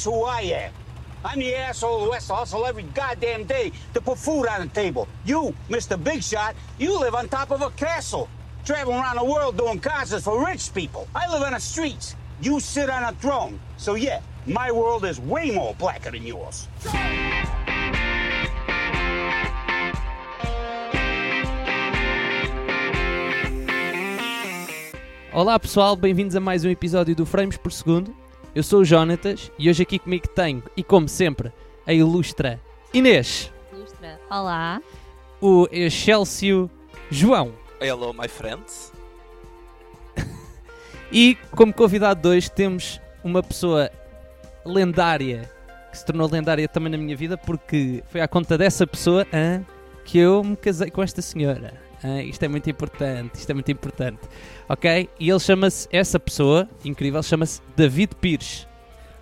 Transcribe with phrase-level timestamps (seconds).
[0.00, 0.72] That's who I am.
[1.26, 4.68] I'm the asshole who has to hustle every goddamn day to put food on the
[4.68, 5.06] table.
[5.26, 6.02] You, Mr.
[6.02, 8.26] Big Shot, you live on top of a castle,
[8.64, 11.06] traveling around the world doing concerts for rich people.
[11.14, 12.16] I live on the streets.
[12.40, 13.60] You sit on a throne.
[13.76, 16.66] So yeah, my world is way more blacker than yours.
[25.30, 28.19] Olá pessoal, bem-vindos a mais um episódio do Frames por Segundo.
[28.52, 31.52] Eu sou o Jonatas e hoje aqui comigo tenho, e como sempre,
[31.86, 32.60] a ilustra
[32.92, 34.20] Inês, Ilustra.
[34.28, 34.82] Olá.
[35.40, 36.68] o Excelsior
[37.10, 38.92] João Hello, my friends.
[41.12, 43.88] e como convidado de hoje temos uma pessoa
[44.66, 45.48] lendária
[45.92, 49.64] que se tornou lendária também na minha vida porque foi à conta dessa pessoa hã,
[50.04, 51.72] que eu me casei com esta senhora.
[52.26, 54.20] Isto é muito importante, isto é muito importante.
[54.68, 55.08] Ok?
[55.18, 58.66] E ele chama-se, essa pessoa incrível, chama-se David Pires.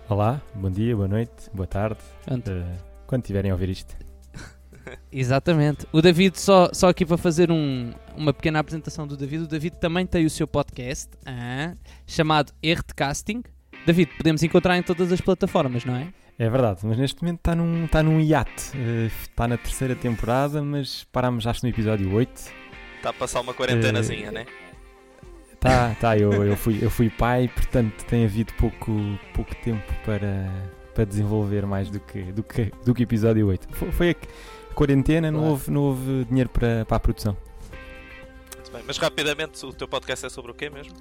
[0.07, 3.95] Olá, bom dia, boa noite, boa tarde, eh, quando tiverem a ouvir isto.
[5.11, 5.85] Exatamente.
[5.91, 9.75] O David, só, só aqui para fazer um- uma pequena apresentação do David, o David
[9.77, 11.73] também tem o seu podcast ah,
[12.07, 13.43] chamado Erro de Casting.
[13.85, 16.07] David, podemos encontrar em todas as plataformas, não é?
[16.39, 18.63] É verdade, mas neste momento está num, está num hiato.
[18.75, 22.58] eh, Está na terceira temporada, mas parámos acho no episódio 8.
[22.99, 24.45] Está a passar uma quarentenazinha, né?
[25.57, 28.91] Tá, tá, eu, eu, fui, eu fui pai, portanto tem havido pouco,
[29.33, 30.49] pouco tempo para,
[30.93, 33.67] para desenvolver mais do que, do que, do que episódio 8.
[33.71, 37.37] Foi, foi a quarentena, não houve, não houve dinheiro para, para a produção.
[38.55, 38.83] Muito bem.
[38.85, 40.93] Mas rapidamente, o teu podcast é sobre o quê mesmo?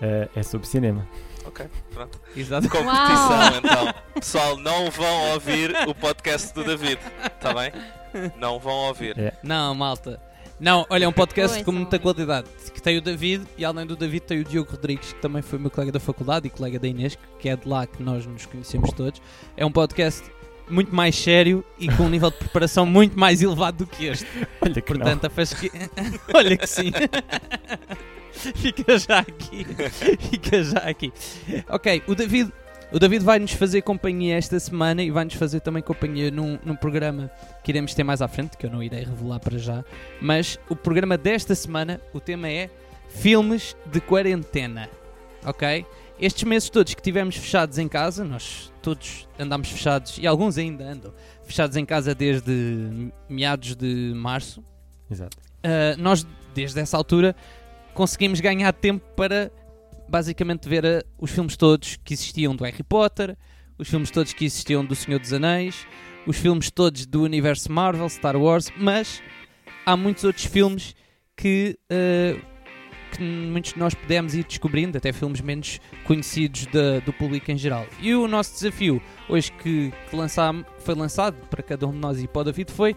[0.00, 1.06] Eh, é sobre cinema.
[1.44, 2.20] Ok, pronto.
[2.36, 2.68] Exato.
[2.68, 3.94] Competição, então.
[4.14, 7.72] Pessoal, não vão ouvir o podcast do David, está bem?
[8.36, 9.18] Não vão ouvir.
[9.18, 9.32] É.
[9.42, 10.20] Não, malta.
[10.62, 12.46] Não, olha, é um podcast com muita qualidade.
[12.72, 15.58] Que tem o David e além do David tem o Diogo Rodrigues, que também foi
[15.58, 18.46] meu colega da faculdade e colega da Inês, que é de lá que nós nos
[18.46, 19.20] conhecemos todos.
[19.56, 20.22] É um podcast
[20.70, 24.26] muito mais sério e com um nível de preparação muito mais elevado do que este.
[24.62, 25.00] Olha que não.
[25.00, 25.70] Portanto, a fasqui...
[26.32, 26.92] Olha que sim.
[28.32, 29.66] Fica já aqui.
[30.30, 31.12] Fica já aqui.
[31.68, 32.52] Ok, o David,
[32.92, 36.58] o David vai nos fazer companhia esta semana e vai nos fazer também companhia num,
[36.62, 37.30] num programa
[37.64, 39.82] que iremos ter mais à frente, que eu não irei revelar para já.
[40.20, 42.68] Mas o programa desta semana, o tema é
[43.08, 44.90] filmes de quarentena.
[45.44, 45.86] Ok?
[46.20, 50.84] Estes meses todos que tivemos fechados em casa, nós todos andámos fechados e alguns ainda
[50.84, 51.14] andam
[51.44, 54.62] fechados em casa desde meados de março.
[55.10, 55.36] Exato.
[55.64, 57.34] Uh, nós, desde essa altura,
[57.94, 59.50] conseguimos ganhar tempo para
[60.12, 63.34] basicamente ver uh, os filmes todos que existiam do Harry Potter,
[63.78, 65.86] os filmes todos que existiam do Senhor dos Anéis,
[66.26, 69.22] os filmes todos do universo Marvel, Star Wars, mas
[69.86, 70.94] há muitos outros filmes
[71.34, 72.38] que, uh,
[73.12, 76.66] que muitos de nós pudemos ir descobrindo, até filmes menos conhecidos
[77.06, 77.86] do público em geral.
[77.98, 82.28] E o nosso desafio, hoje que, que foi lançado para cada um de nós e
[82.28, 82.94] para o David, foi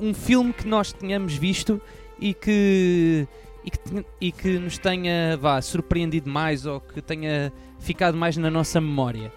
[0.00, 1.78] um filme que nós tínhamos visto
[2.18, 3.28] e que,
[3.64, 8.50] e que, e que nos tenha vá, surpreendido mais ou que tenha ficado mais na
[8.50, 9.32] nossa memória.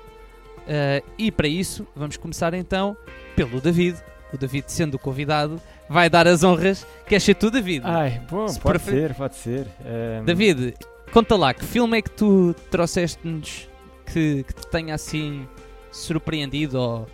[0.67, 2.95] Ah, e para isso, vamos começar então
[3.35, 3.97] pelo David.
[4.33, 6.85] O David, sendo o convidado, vai dar as honras.
[7.07, 7.85] Queres ser tu, David?
[7.85, 9.67] Ai, bom, Se pode prefer- ser, pode ser.
[9.85, 10.73] Ehm, David,
[11.13, 13.69] conta lá, que filme é que tu trouxeste-nos
[14.11, 15.47] que, que te tenha assim
[15.91, 16.77] surpreendido?
[16.77, 17.07] Ou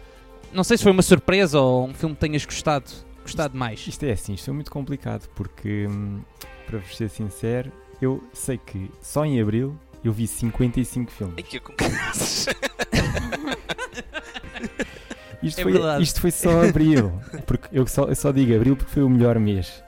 [0.51, 2.89] não sei se foi uma surpresa ou um filme que tenhas gostado,
[3.21, 3.85] gostado mais.
[3.87, 6.19] Isto é assim, isto é muito complicado porque, hum,
[6.65, 11.35] para vos ser sincero, eu sei que só em abril eu vi 55 filmes.
[11.37, 12.49] Ai, que acontece?
[15.43, 17.11] Isto, É foi, isto foi só abril,
[17.45, 19.83] porque eu só, eu só digo abril porque foi o melhor mês.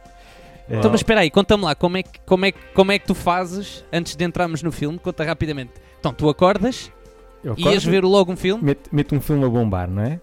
[0.70, 3.16] Então, mas espera aí, conta-me lá, como é, que, como, é, como é que tu
[3.16, 5.00] fazes antes de entrarmos no filme?
[5.00, 5.72] Conta rapidamente.
[6.00, 6.92] Então, tu acordas,
[7.44, 8.62] eu ias ver logo um filme?
[8.64, 10.20] meto, meto um filme a bombar, não é?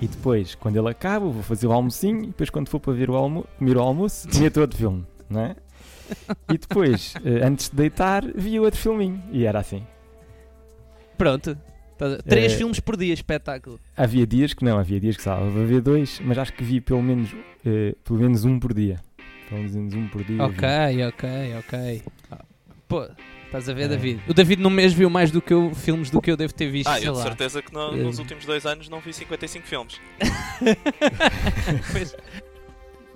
[0.00, 3.10] E depois, quando ele acaba, vou fazer o almocinho e depois quando for para ver
[3.10, 5.56] o almo comer o almoço, meto outro filme, não é?
[6.50, 9.22] E depois, eh, antes de deitar, vi outro filminho.
[9.30, 9.86] E era assim.
[11.16, 11.56] Pronto.
[12.26, 13.78] Três Eh, filmes por dia, espetáculo.
[13.96, 16.80] Havia dias que não, havia dias que só a ver dois, mas acho que vi
[16.80, 17.34] pelo menos,
[17.66, 19.00] eh, pelo menos um por dia.
[19.48, 20.42] Pelo menos um por dia.
[20.44, 20.58] Ok,
[20.94, 21.02] vi.
[21.04, 21.28] ok,
[21.58, 22.02] ok.
[22.86, 23.04] Pô,
[23.46, 23.88] estás a ver, É.
[23.88, 24.20] David?
[24.28, 26.70] O David no mês viu mais do que eu, filmes do que eu devo ter
[26.70, 27.24] visto, Ah, sei eu de lá.
[27.24, 30.00] certeza que no- nos últimos dois anos não vi 55 filmes.
[31.92, 32.14] Pois.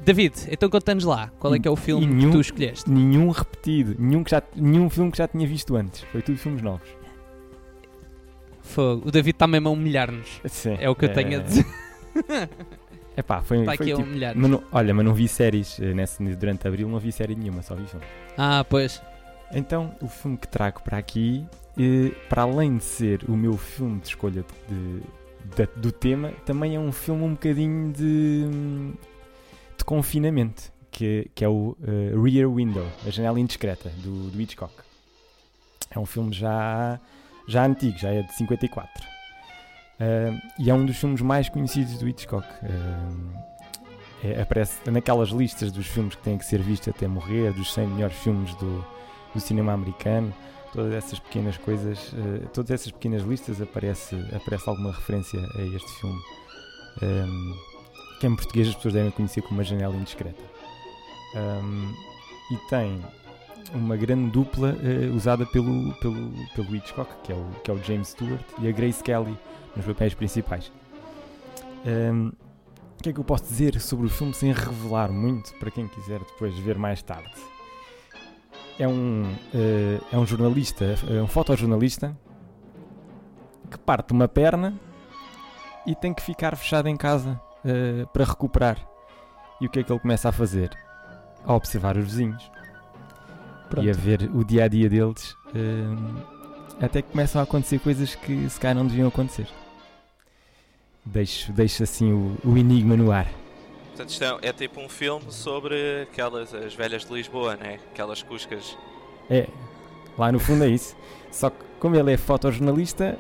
[0.04, 2.90] David, então conta-nos lá, qual é que é o filme E que nenhum- tu escolheste?
[2.90, 6.00] Nenhum repetido, nenhum, que já, nenhum filme que já tinha visto antes.
[6.10, 6.88] Foi tudo filmes novos.
[8.62, 9.08] Fogo.
[9.08, 10.40] O David está mesmo a humilhar-nos.
[10.78, 11.66] É o que eu tenho a dizer.
[13.16, 14.40] Epá, foi, Está foi aqui a tipo, humilhar-nos.
[14.42, 17.60] mas não- olha, mas não vi séries eh, nesse, durante abril, não vi série nenhuma,
[17.62, 18.04] só vi filme.
[18.38, 19.02] Ah, pois.
[19.52, 21.44] Então, o filme que trago para aqui,
[21.78, 25.00] eh, para além de ser o meu filme de escolha de,
[25.56, 28.46] de- do tema, também é um filme um bocadinho de,
[29.82, 34.72] de confinamento, que, que é o eh, Rear Window, A Janela Indiscreta, do, do Hitchcock.
[35.90, 37.00] É um filme já,
[37.48, 38.88] já antigo, já é de 54.
[39.98, 42.46] Ah, e é um dos filmes mais conhecidos do Hitchcock.
[42.62, 43.42] Ah,
[44.22, 47.88] é- aparece naquelas listas dos filmes que têm que ser vistos até morrer, dos 100
[47.88, 48.84] melhores filmes do,
[49.34, 50.32] do cinema americano,
[50.72, 55.90] todas essas pequenas coisas, eh, todas essas pequenas listas aparece, aparece alguma referência a este
[56.00, 56.20] filme,
[58.22, 60.40] que em português as pessoas devem conhecer como uma janela indiscreta.
[61.34, 61.92] Ehm,
[62.52, 63.04] e tem
[63.74, 67.82] uma grande dupla eh, usada pelo, pelo, pelo Hitchcock, que é, o, que é o
[67.82, 69.36] James Stewart e a Grace Kelly
[69.74, 70.70] nos papéis principais.
[71.84, 75.72] Ehm, o que é que eu posso dizer sobre o filme sem revelar muito para
[75.72, 77.34] quem quiser depois ver mais tarde?
[78.78, 82.16] É um, eh, é um jornalista, é um fotojornalista
[83.68, 84.78] que parte uma perna
[85.84, 88.78] e tem que ficar fechado em casa eh, para recuperar.
[89.60, 90.70] E o que é que ele começa a fazer?
[91.44, 92.50] A observar os vizinhos
[93.68, 93.86] Pronto.
[93.86, 98.14] e a ver o dia a dia deles, eh, até que começam a acontecer coisas
[98.14, 99.46] que se calhar não deviam acontecer.
[101.04, 103.26] Deixo, deixo assim o, o enigma no ar.
[103.88, 107.78] Portanto, isto é, é tipo um filme sobre aquelas as velhas de Lisboa, né?
[107.92, 108.76] Aquelas cuscas.
[109.28, 109.48] É,
[110.16, 110.96] lá no fundo é isso.
[111.30, 113.18] Só que como ele é fotojornalista,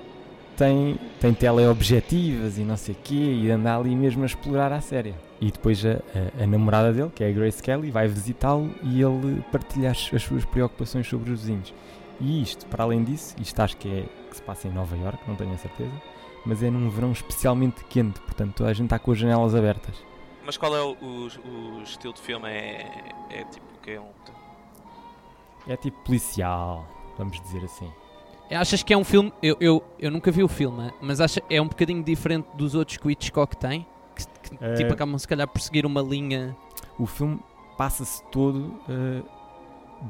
[0.62, 4.80] tem, tem teleobjetivas e não sei o quê, e anda ali mesmo a explorar a
[4.80, 5.12] série.
[5.40, 5.94] E depois a,
[6.38, 10.08] a- a namorada dele, que é a Grace Kelly, vai visitá-lo e ele partilha as,
[10.14, 11.74] as suas preocupações sobre os vizinhos.
[12.20, 15.18] E isto, para além disso, isto acho que é que se passa em Nova York,
[15.26, 15.90] não tenho a certeza,
[16.46, 19.96] mas é num verão especialmente quente, portanto toda a gente está com as janelas abertas.
[20.46, 22.48] Mas qual é o, o- o estilo de filme?
[22.48, 22.86] É,
[23.30, 24.06] é tipo que é um.
[25.66, 26.86] É tipo policial,
[27.18, 27.90] vamos dizer assim.
[28.54, 29.32] Achas que é um filme.
[29.42, 32.96] Eu, eu, eu nunca vi o filme, mas acha é um bocadinho diferente dos outros
[32.98, 33.86] que o Hitchcock tem?
[34.14, 36.54] Que, que, Eh, tipo acabam se calhar por seguir uma linha.
[36.98, 37.40] o filme
[37.78, 39.22] passa-se todo eh,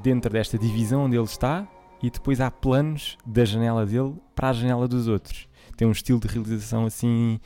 [0.03, 1.67] dentro desta divisão onde ele está
[2.03, 5.47] e depois há planos da janela dele para a janela dos outros.
[5.77, 7.41] Tem um estilo de realização assim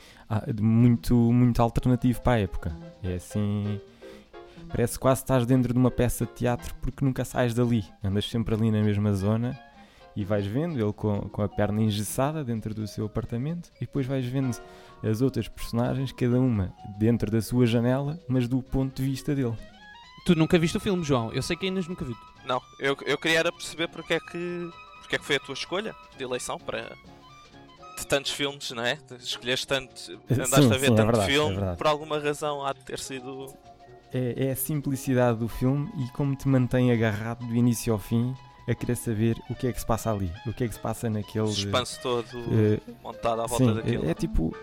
[0.59, 2.75] muito, muito alternativo para a época.
[3.03, 3.79] É assim.
[4.67, 7.85] Parece quase que estás dentro de uma peça de teatro porque nunca sais dali.
[8.03, 9.57] Andas sempre ali na mesma zona
[10.17, 14.07] e vais vendo ele com, com a perna engessada dentro do seu apartamento e depois
[14.07, 14.49] vais vendo
[15.03, 19.55] as outras personagens, cada uma dentro da sua janela, mas do ponto de vista dele.
[20.25, 21.31] Tu nunca viste o filme, João?
[21.31, 22.15] Eu sei que ainda nunca vi.
[22.47, 24.71] Não, eu, eu queria era perceber porque é que.
[25.01, 26.97] porque é que foi a tua escolha de eleição para.
[27.95, 28.97] de tantos filmes, não é?
[29.19, 29.93] Escolheste tanto.
[30.31, 31.77] andaste Sim, a ver sim, é tanto verdade, é filme, verdade.
[31.77, 33.53] por alguma razão há de ter sido.
[34.11, 38.33] É, é a simplicidade do filme e como te mantém agarrado do início ao fim
[38.67, 40.79] a querer saber o que é que se passa ali, o que é que se
[40.79, 41.45] passa naquele.
[41.45, 44.05] O suspense todo eh, montado à volta sim, daquilo.
[44.05, 44.55] é, é tipo.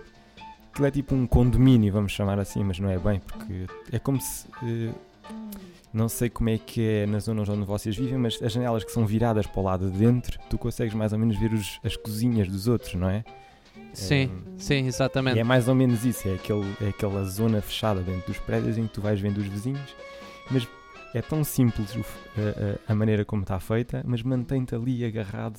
[0.72, 4.20] Aquilo é tipo um condomínio, vamos chamar assim, mas não é bem, porque é como
[4.20, 4.46] se.
[4.62, 4.92] eh,
[5.92, 8.90] não sei como é que é nas zonas onde vocês vivem, mas as janelas que
[8.90, 11.96] são viradas para o lado de dentro, tu consegues mais ou menos ver os- as
[11.96, 13.24] cozinhas dos outros, não é?
[13.92, 15.38] Sim, Eh, sim, E exatamente.
[15.38, 18.88] é mais ou menos isso, é, aquele, é aquela zona fechada dentro dos prédios em
[18.88, 19.94] que tu vais vendo os vizinhos,
[20.50, 20.66] mas
[21.14, 22.00] é tão simples a,
[22.90, 25.58] a- a maneira como está feita, mas mantém-te ali agarrado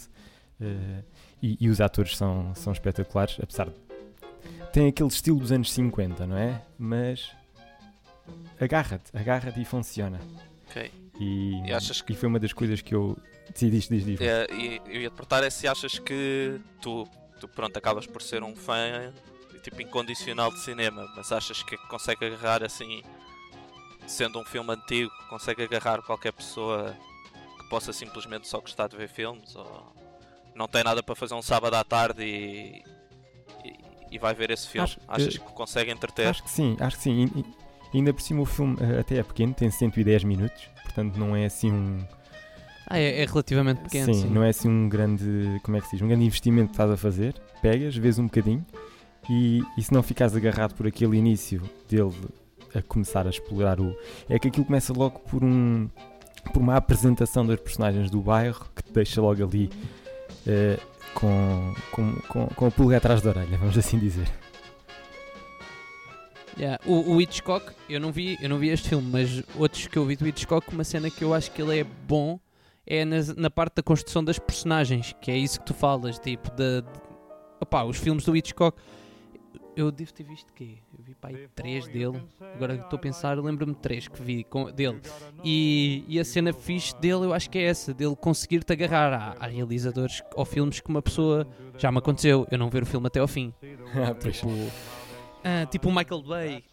[0.61, 1.01] eh,
[1.41, 3.75] e, e os atores são, são espetaculares, apesar de.
[4.73, 6.61] tem aquele estilo dos anos 50, não é?
[6.77, 7.31] Mas
[8.59, 10.19] agarra-te, agarra-te e funciona.
[10.69, 10.91] Ok.
[11.19, 13.17] E, E achas que- e foi uma das coisas que eu.
[13.57, 14.19] Diz, diz, diz.
[14.19, 17.07] É, e eu ia te perguntar é se achas que tu,
[17.39, 19.13] tu pronto, acabas por ser um fã
[19.63, 23.01] tipo incondicional de cinema, mas achas que consegue agarrar assim,
[24.07, 26.95] sendo um filme antigo, consegue agarrar qualquer pessoa
[27.59, 29.93] que possa simplesmente só gostar de ver filmes ou
[30.55, 32.83] não tem nada para fazer um sábado à tarde e,
[33.65, 33.75] e,
[34.11, 34.83] e vai ver esse filme?
[34.85, 36.27] Acho- achas que consegue entreter?
[36.27, 37.25] Acho que sim, acho que sim.
[37.35, 37.45] E- e-
[37.97, 41.45] ainda por cima o filme eh, até é pequeno, tem 110 minutos, portanto não é
[41.45, 42.05] assim um.
[42.87, 44.13] Ah, é, é relativamente pequeno.
[44.13, 45.59] sim, Sim, não é assim um grande.
[45.63, 46.01] Como é que se diz?
[46.03, 47.33] Um grande investimento que estás a fazer.
[47.61, 48.63] Pegas, vês um bocadinho
[49.27, 51.59] e, e se não ficares agarrado por aquele início
[51.89, 52.13] dele
[52.75, 53.95] a começar a explorar o.
[54.29, 55.89] É que aquilo começa logo por um.
[56.53, 59.69] por uma apresentação das personagens do bairro que te deixa logo ali.
[60.47, 60.77] eh,
[61.13, 64.27] com, com, com, com a pulga atrás da orelha, vamos assim dizer.
[66.57, 69.97] Yeah, O, o Hitchcock, eu não, vi, eu não vi este filme, mas outros que
[69.97, 72.39] eu vi do Hitchcock, uma cena que eu acho que ele é bom
[72.87, 76.49] é nas- na parte da construção das personagens, que é isso que tu falas, tipo,
[76.51, 76.87] de, de-
[77.59, 78.77] opá, os filmes do Hitchcock,
[79.75, 80.77] eu devo ter visto quê?
[80.97, 82.21] Eu vi pá, aí três dele.
[82.55, 85.01] Agora que estou a pensar, lembro-me de três que vi com, dele.
[85.43, 89.13] E, e a cena fixe dele, eu acho que é essa: dele conseguir-te agarrar.
[89.13, 91.47] Há, há realizadores ou filmes que uma pessoa.
[91.77, 93.53] Já me aconteceu, eu não ver o filme até ao fim.
[93.95, 94.13] Ah.
[94.13, 94.49] Tipo,
[95.43, 96.63] ah, tipo o Michael Bay.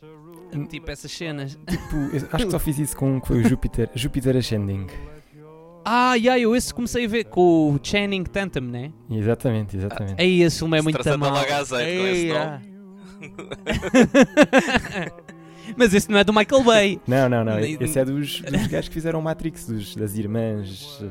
[0.68, 1.52] Tipo essas cenas.
[1.52, 4.86] Tipo, acho que só fiz isso com um que foi o Júpiter, Júpiter Ascending.
[5.84, 8.92] Ah, yeah, eu esse comecei a ver com o Channing Tatum, né?
[9.10, 10.20] Exatamente, exatamente.
[10.20, 12.71] Aí esse filme é muito com esse Ei, nome.
[15.76, 17.00] Mas esse não é do Michael Bay.
[17.06, 17.58] Não, não, não.
[17.58, 20.98] Esse é dos, dos gajos que fizeram Matrix, dos, das irmãs.
[21.02, 21.06] eh,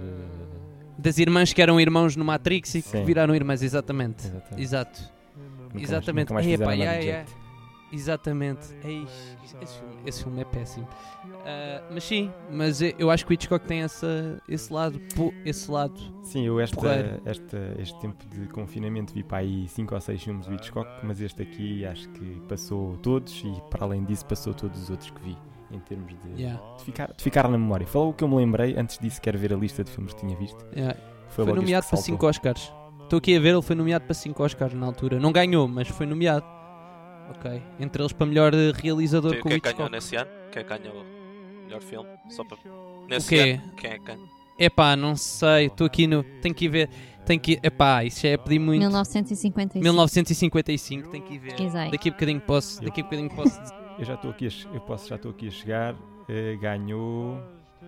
[0.98, 3.04] Das irmãs que eram irmãos no Matrix e que Sim.
[3.06, 4.28] viraram irmãs, exatamente.
[4.28, 4.62] Exatamente.
[4.62, 5.02] Exato.
[5.38, 6.32] Nunca mais- Exatamente.
[6.32, 7.26] nunca mais nada de yeah.
[7.26, 7.41] jeito.
[7.92, 8.68] Exatamente.
[8.84, 9.06] Ei,
[9.62, 10.88] esse, filme, esse filme é péssimo.
[11.46, 15.00] Ah, mas sim, mas eu acho que o Hitchcock tem essa, esse lado.
[15.16, 16.00] pô, Esse lado.
[16.24, 20.46] Sim, eu esta, esta, este tempo de confinamento vi para aí 5 ou 6 filmes
[20.48, 24.84] do Hitchcock, mas este aqui acho que passou todos e para além disso passou todos
[24.84, 25.38] os outros que vi,
[25.72, 27.86] em termos de, Yeah, de ficar, de ficar na memória.
[27.88, 30.20] Falou o que eu me lembrei, antes disso quero ver a lista de filmes que
[30.22, 30.64] tinha visto.
[30.76, 30.98] yeah.
[31.30, 32.16] Foi, Foi nomeado para saltou.
[32.16, 32.74] 5 Oscars.
[33.04, 35.20] Estou aqui a ver, ele foi nomeado para 5 Oscars na altura.
[35.20, 36.46] Não ganhou, mas foi nomeado.
[37.38, 37.62] Ok.
[37.80, 39.92] Entre eles para melhor eh, realizador Quem com o quem é que ganhou Hitchcock.
[39.92, 40.30] nesse ano?
[40.52, 42.10] Quem é que ganhou o melhor filme?
[42.30, 42.58] Só para...
[42.70, 43.60] O Nesse quê?
[43.64, 44.28] ano, quem é que ganhou?
[44.60, 45.66] Epá, não sei.
[45.68, 46.24] Estou aqui no.
[46.42, 46.90] Tenho que ir ver.
[47.26, 47.60] Tenho que ir.
[47.64, 48.80] Epá, isso já é pedir muito.
[48.80, 49.82] 1955.
[49.84, 51.60] 1955, tenho que ir ver.
[51.60, 51.92] Exato.
[51.92, 52.82] Daqui a bocadinho posso.
[52.84, 53.60] Daqui a bocadinho posso.
[53.98, 55.96] Eu já estou aqui, a eu posso, já estou aqui a chegar.
[56.30, 57.42] Eh, ganhou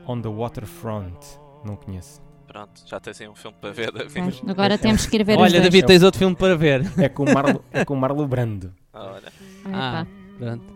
[0.07, 1.17] On the Waterfront.
[1.63, 2.21] Não conheço.
[2.47, 4.41] Pronto, já tens aí um filme para ver, David.
[4.47, 5.62] Agora temos que ir ver os Olha.
[5.62, 6.81] David, tens outro filme para ver.
[6.97, 8.73] É com o Marlo, é com o Marlo Brando.
[8.93, 9.33] Ah, olha.
[9.65, 10.07] Ah, Epá.
[10.38, 10.73] pronto.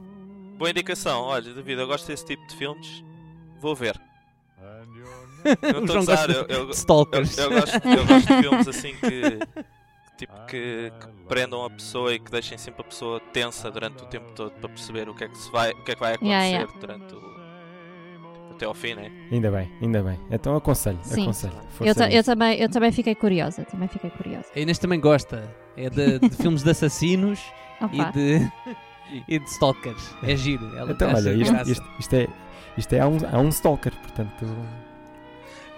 [0.57, 3.03] Boa indicação, olha, David, eu gosto desse tipo de filmes.
[3.59, 3.99] Vou ver.
[5.61, 7.37] Eu O estou a João usar, gosta eu, eu, de eu, Stalkers.
[7.37, 9.39] eu gosto, eu gosto de filmes assim que,
[10.17, 14.07] tipo, que, que prendam a pessoa e que deixem sempre a pessoa tensa durante o
[14.07, 16.13] tempo todo para perceber o que é que, se vai, o que, é que vai
[16.15, 16.79] acontecer Yeah, yeah.
[16.79, 18.51] durante o.
[18.51, 19.11] até ao fim, né?
[19.31, 20.19] Ainda bem, ainda bem.
[20.31, 21.21] Então aconselho, Sim.
[21.21, 21.53] aconselho.
[21.81, 23.63] Eu, eu também, eu também fiquei curiosa.
[23.65, 24.47] Também fiquei curiosa.
[24.55, 25.47] A Inês também gosta.
[25.77, 27.39] É de, de filmes de assassinos
[27.91, 28.51] e de.
[29.27, 30.15] e de stalkers.
[30.23, 30.75] É giro.
[30.77, 32.27] Ela Então, olha, isto, isto, isto é,
[32.77, 34.45] isto é há, um, há um stalker, portanto.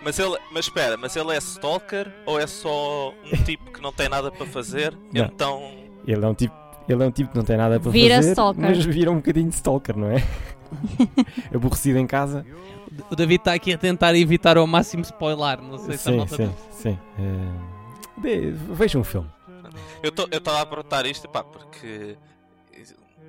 [0.02, 3.92] Mas ele, mas espera, mas ele é stalker ou é só um tipo que não
[3.92, 4.98] tem nada para fazer?
[5.14, 5.26] Não.
[5.26, 5.72] Então.
[6.08, 6.56] Ele é um tipo,
[6.88, 8.62] ele é um tipo que não tem nada para Vira fazer, stalker.
[8.64, 10.24] mas vira um bocadinho de stalker, não é?
[11.54, 12.46] Aborrecido em casa.
[13.12, 15.62] O David está aqui a tentar evitar ao máximo spoiler.
[15.62, 16.36] Não sei se a Sim, malta.
[16.36, 16.98] sim, sim.
[17.20, 19.30] Eh, de- veja um filme.
[20.02, 22.18] Eu estava a perguntar isto, pá, porque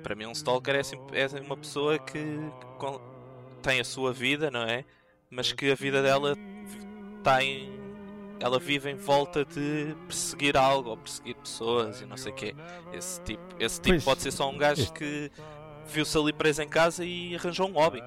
[0.03, 2.39] para mim um stalker é, sempre- é uma pessoa que,
[3.61, 4.83] tem a sua vida, não é?
[5.29, 6.35] Mas que a vida dela
[7.19, 7.79] está em.
[8.39, 12.55] Ela vive em volta de perseguir algo ou perseguir pessoas e não sei o quê.
[12.91, 15.31] Esse tipo, esse tipo Pois, pode ser só um gajo este- que
[15.85, 18.01] viu-se ali preso em casa e arranjou um hobby.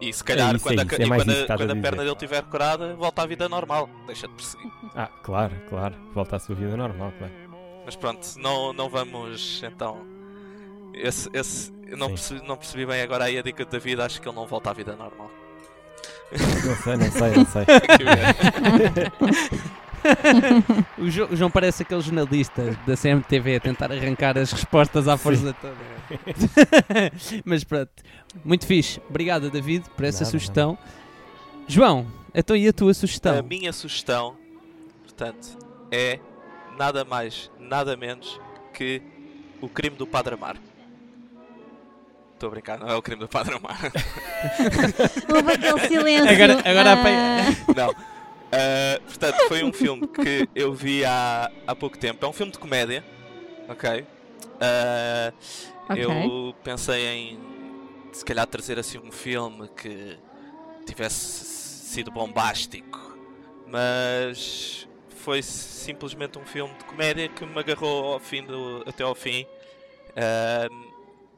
[0.00, 1.82] E se calhar, é quando, a, isso, é quando, que a, a quando a dizer.
[1.82, 3.88] perna dele estiver curada, volta à vida normal.
[4.06, 4.70] Deixa de perseguir.
[4.94, 5.94] Ah, claro, claro.
[6.14, 7.32] Volta à sua vida normal, claro.
[7.84, 9.98] Mas pronto, não, não vamos então.
[10.94, 14.20] Esse, esse, eu não percebi, não percebi bem agora aí a dica da vida, acho
[14.20, 15.30] que ele não volta à vida normal.
[16.64, 17.62] Não sei, não sei, não sei.
[19.20, 19.72] O-
[20.98, 25.16] O, Jo- o João parece aquele jornalista da CMTV a tentar arrancar as respostas à
[25.16, 25.76] força toda.
[27.44, 27.90] Mas pronto,
[28.44, 29.00] muito fixe.
[29.08, 30.76] Obrigado, David, por essa Nada, sugestão.
[31.68, 33.38] João, então e a tua sugestão?
[33.38, 34.36] a minha sugestão,
[35.04, 35.56] portanto,
[35.90, 36.18] é
[36.78, 38.40] nada mais, nada menos
[38.74, 39.02] que
[39.60, 40.56] o crime do Padre Amar.
[42.34, 43.78] Estou a brincar, não é o crime do Padre Amar.
[45.34, 46.28] Houve aquele silêncio.
[46.30, 47.94] Agora- agora ah, não.
[48.50, 52.24] Ah, portanto, foi um filme que eu vi há, há pouco tempo.
[52.24, 53.04] É um filme de comédia,
[53.68, 54.04] ok?
[54.60, 55.32] Ah,
[55.88, 56.04] Ok.
[56.04, 57.38] Eu pensei em
[58.12, 60.16] se calhar trazer assim um filme que
[60.86, 63.16] tivesse sido bombástico,
[63.66, 64.86] mas
[65.22, 69.46] foi simplesmente um filme de comédia que me agarrou ao fim do, até ao fim.
[70.16, 70.82] Ahm,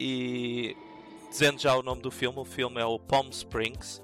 [0.01, 0.77] e
[1.31, 4.03] dizendo já o nome do filme, o filme é o Palm Springs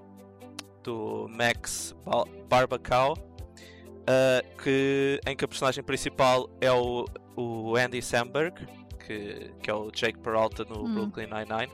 [0.83, 3.17] do Max Ba- Barbacao,
[4.07, 7.05] ah, que, em que a personagem principal é o,
[7.37, 8.55] o Andy Samberg,
[9.07, 10.95] que, que é o Jake Peralta no Hum.
[10.95, 11.73] Brooklyn Nine-Nine.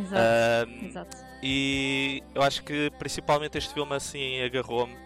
[0.00, 0.84] Exato.
[0.86, 1.16] Exato.
[1.42, 4.96] e eu acho que principalmente este filme assim agarrou-me.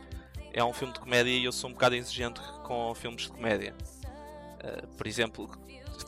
[0.55, 3.75] É um filme de comédia e eu sou um bocado exigente com filmes de comédia.
[4.63, 5.51] Ah, por exemplo,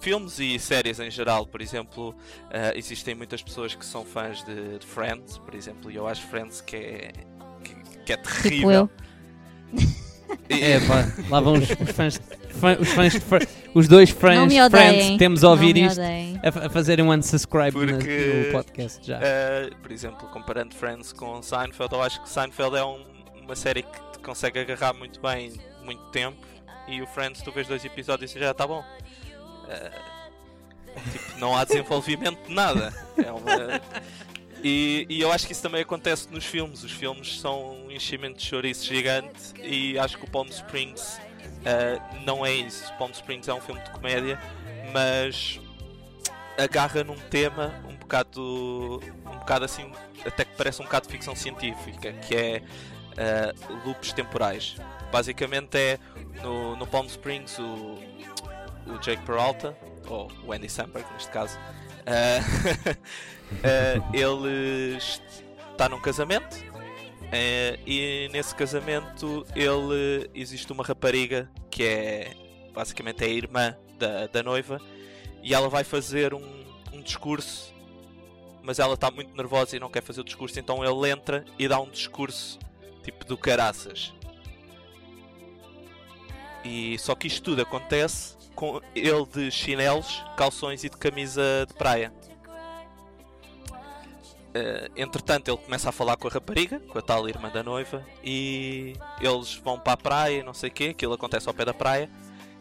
[0.00, 1.46] filmes e séries em geral.
[1.46, 2.14] Por exemplo,
[2.50, 6.22] ah, existem muitas pessoas que são fãs de, de Friends, por exemplo, e eu acho
[6.28, 7.12] Friends que é,
[7.64, 7.74] que,
[8.04, 8.70] que é Tipo terrível.
[8.70, 8.90] eu.
[10.48, 13.86] E- É pá, lá vão os, os fãs de fã- os fãs, de Fr- os
[13.88, 14.52] dois friends,
[15.18, 19.18] temos a ouvir isto a, a fazerem um unsubscribe Porque- no podcast já.
[19.18, 23.15] Uh, por exemplo, comparando Friends com Seinfeld, eu acho que Seinfeld é um-
[23.46, 26.44] uma série que te consegue agarrar muito bem muito tempo
[26.88, 28.84] e o Friends tu vês dois episódios e já está bom.
[29.64, 32.92] Uh, tipo, não há desenvolvimento de nada.
[33.16, 33.80] É uma-
[34.64, 36.82] E, e eu acho que isso também acontece nos filmes.
[36.82, 42.20] Os filmes são um enchimento de chouriço gigante e acho que o Palm Springs uh,
[42.24, 42.92] não é isso.
[42.94, 44.40] Palm Springs é um filme de comédia,
[44.92, 45.60] mas
[46.58, 49.92] agarra num tema um bocado um bocado assim
[50.24, 52.62] até que parece um bocado de ficção científica que é
[53.16, 54.76] uh, loops temporais.
[55.10, 55.98] Basicamente é
[56.42, 57.98] no, no Palm Springs o,
[58.86, 61.58] o Jake Peralta ou o Andy Samberg neste caso
[62.06, 62.40] uh,
[63.52, 66.64] uh, ele está num casamento
[67.84, 72.30] e nesse casamento ele existe uma rapariga que é
[72.72, 74.80] basicamente é a irmã da, da noiva
[75.42, 77.72] e ela vai fazer um, um discurso,
[78.62, 81.68] mas ela está muito nervosa e não quer fazer o discurso, então ele entra e
[81.68, 82.58] dá um discurso
[83.06, 84.12] tipo do caraças.
[86.64, 91.74] E só que isto tudo acontece com ele de chinelos, calções e de camisa de
[91.74, 92.12] praia.
[94.54, 98.04] Eh, entretanto, ele começa a falar com a rapariga, com a tal irmã da noiva,
[98.24, 101.74] e eles vão para a praia, não sei o quê, aquilo acontece ao pé da
[101.74, 102.10] praia,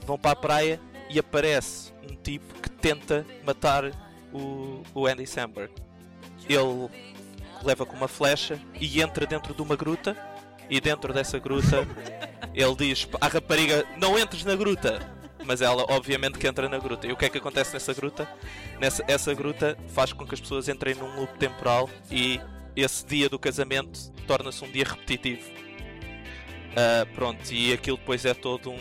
[0.05, 3.85] vão para a praia e aparece um tipo que tenta matar
[4.33, 5.73] o, o Andy Samberg.
[6.47, 6.89] Ele
[7.63, 10.15] leva com uma flecha e entra dentro de uma gruta.
[10.69, 11.87] E dentro dessa gruta
[12.53, 15.13] ele diz à rapariga: Não entres na gruta!
[15.45, 17.05] Mas ela, obviamente, que entra na gruta.
[17.05, 18.27] E o que é que acontece nessa gruta?
[18.79, 22.41] Nessa, essa gruta faz com que as pessoas entrem num loop temporal e
[22.75, 25.43] esse dia do casamento torna-se um dia repetitivo.
[26.75, 28.79] Ah, pronto, e aquilo depois é todo um,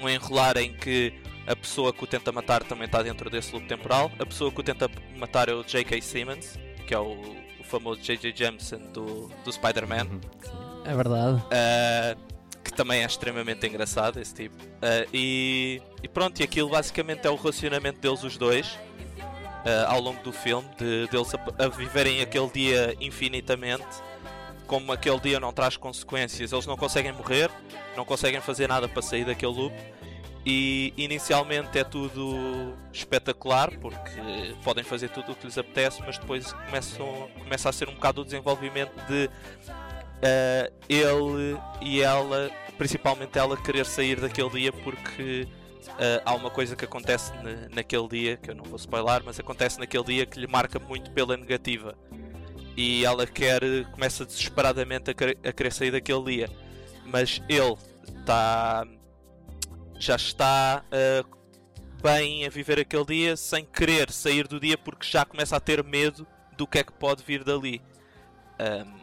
[0.00, 1.12] um enrolar em que
[1.46, 4.10] a pessoa que o tenta matar também está dentro desse loop temporal.
[4.18, 6.00] A pessoa que o tenta matar é o J.K.
[6.02, 7.36] Simmons, que é o
[7.66, 8.32] famoso J.J.
[8.34, 10.04] Jameson do, do Spider-Man.
[10.04, 10.20] Uhum.
[10.84, 11.42] É verdade.
[11.42, 14.56] Uh, que também é extremamente engraçado esse tipo.
[14.56, 18.78] Uh, e, e pronto, e aquilo basicamente é o relacionamento deles os dois
[19.66, 23.84] uh, ao longo do filme, de, deles a, a viverem aquele dia infinitamente.
[24.66, 27.50] Como aquele dia não traz consequências, eles não conseguem morrer,
[27.96, 29.74] não conseguem fazer nada para sair daquele loop.
[30.48, 36.52] E inicialmente é tudo espetacular porque podem fazer tudo o que lhes apetece, mas depois
[36.52, 43.56] começam, começa a ser um bocado o desenvolvimento de uh, ele e ela, principalmente ela,
[43.56, 45.48] querer sair daquele dia porque
[45.88, 49.40] uh, há uma coisa que acontece na- naquele dia, que eu não vou spoiler, mas
[49.40, 51.98] acontece naquele dia que lhe marca muito pela negativa.
[52.76, 56.50] E ela quer, começa desesperadamente a a querer sair daquele dia.
[57.04, 57.74] Mas ele
[58.20, 58.86] está.
[59.98, 61.36] Já está uh,
[62.02, 65.82] bem a viver aquele dia sem querer sair do dia porque já começa a ter
[65.82, 67.82] medo do que é que pode vir dali.
[68.60, 68.94] Um,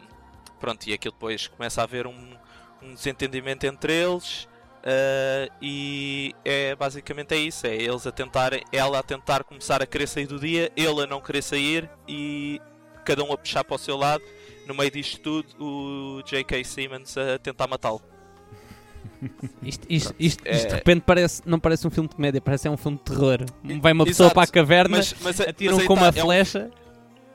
[0.58, 2.36] pronto, e aquilo depois começa a haver um,
[2.82, 4.44] um desentendimento entre eles.
[4.44, 9.86] uh, e é basicamente é isso: é eles a tentarem, ela a tentar começar a
[9.86, 12.60] querer sair do dia, ele a não querer sair e
[13.04, 14.24] cada um a puxar para o seu lado.
[14.66, 16.64] No meio disto tudo, o J.K.
[16.64, 18.13] Simmons a tentar matá-lo.
[19.62, 22.68] Isto, isto, isto, É- isto de repente parece, não parece um filme de comédia, parece
[22.68, 23.38] é um filme de terror.
[23.80, 24.34] Vai uma pessoa Exato.
[24.34, 26.70] para a caverna, Mas, mas, atiram mas com tá, uma é um- flecha.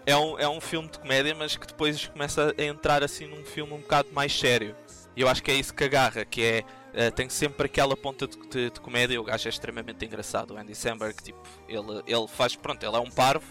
[0.06, 3.44] é um, é um filme de comédia, mas que depois começa a entrar assim num
[3.44, 4.76] filme um bocado mais sério.
[5.16, 8.26] E eu acho que é isso que agarra, que é eh, tem sempre aquela ponta
[8.28, 9.20] de, de- de comédia.
[9.22, 13.00] O gajo é extremamente engraçado, o Andy Samberg, tipo, ele, ele faz, pronto, ele é
[13.00, 13.46] um parvo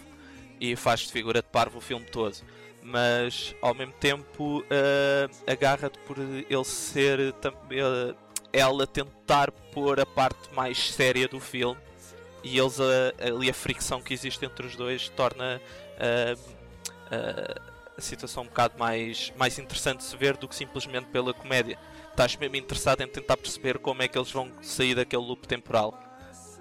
[0.59, 2.35] e faz de figura de parvo o filme todo.
[2.83, 8.13] Mas ao mesmo tempo eh, agarra-te por ele ser tam- eh,
[8.51, 11.77] ela tentar pôr a parte mais séria do filme
[12.43, 15.61] e eles a- ali a fricção que existe entre os dois torna
[15.99, 16.35] ah,
[17.11, 17.61] ah,
[17.97, 21.77] a situação um bocado mais, mais interessante de se ver do que simplesmente pela comédia.
[22.09, 25.97] Estás mesmo interessado em tentar perceber como é que eles vão sair daquele loop temporal.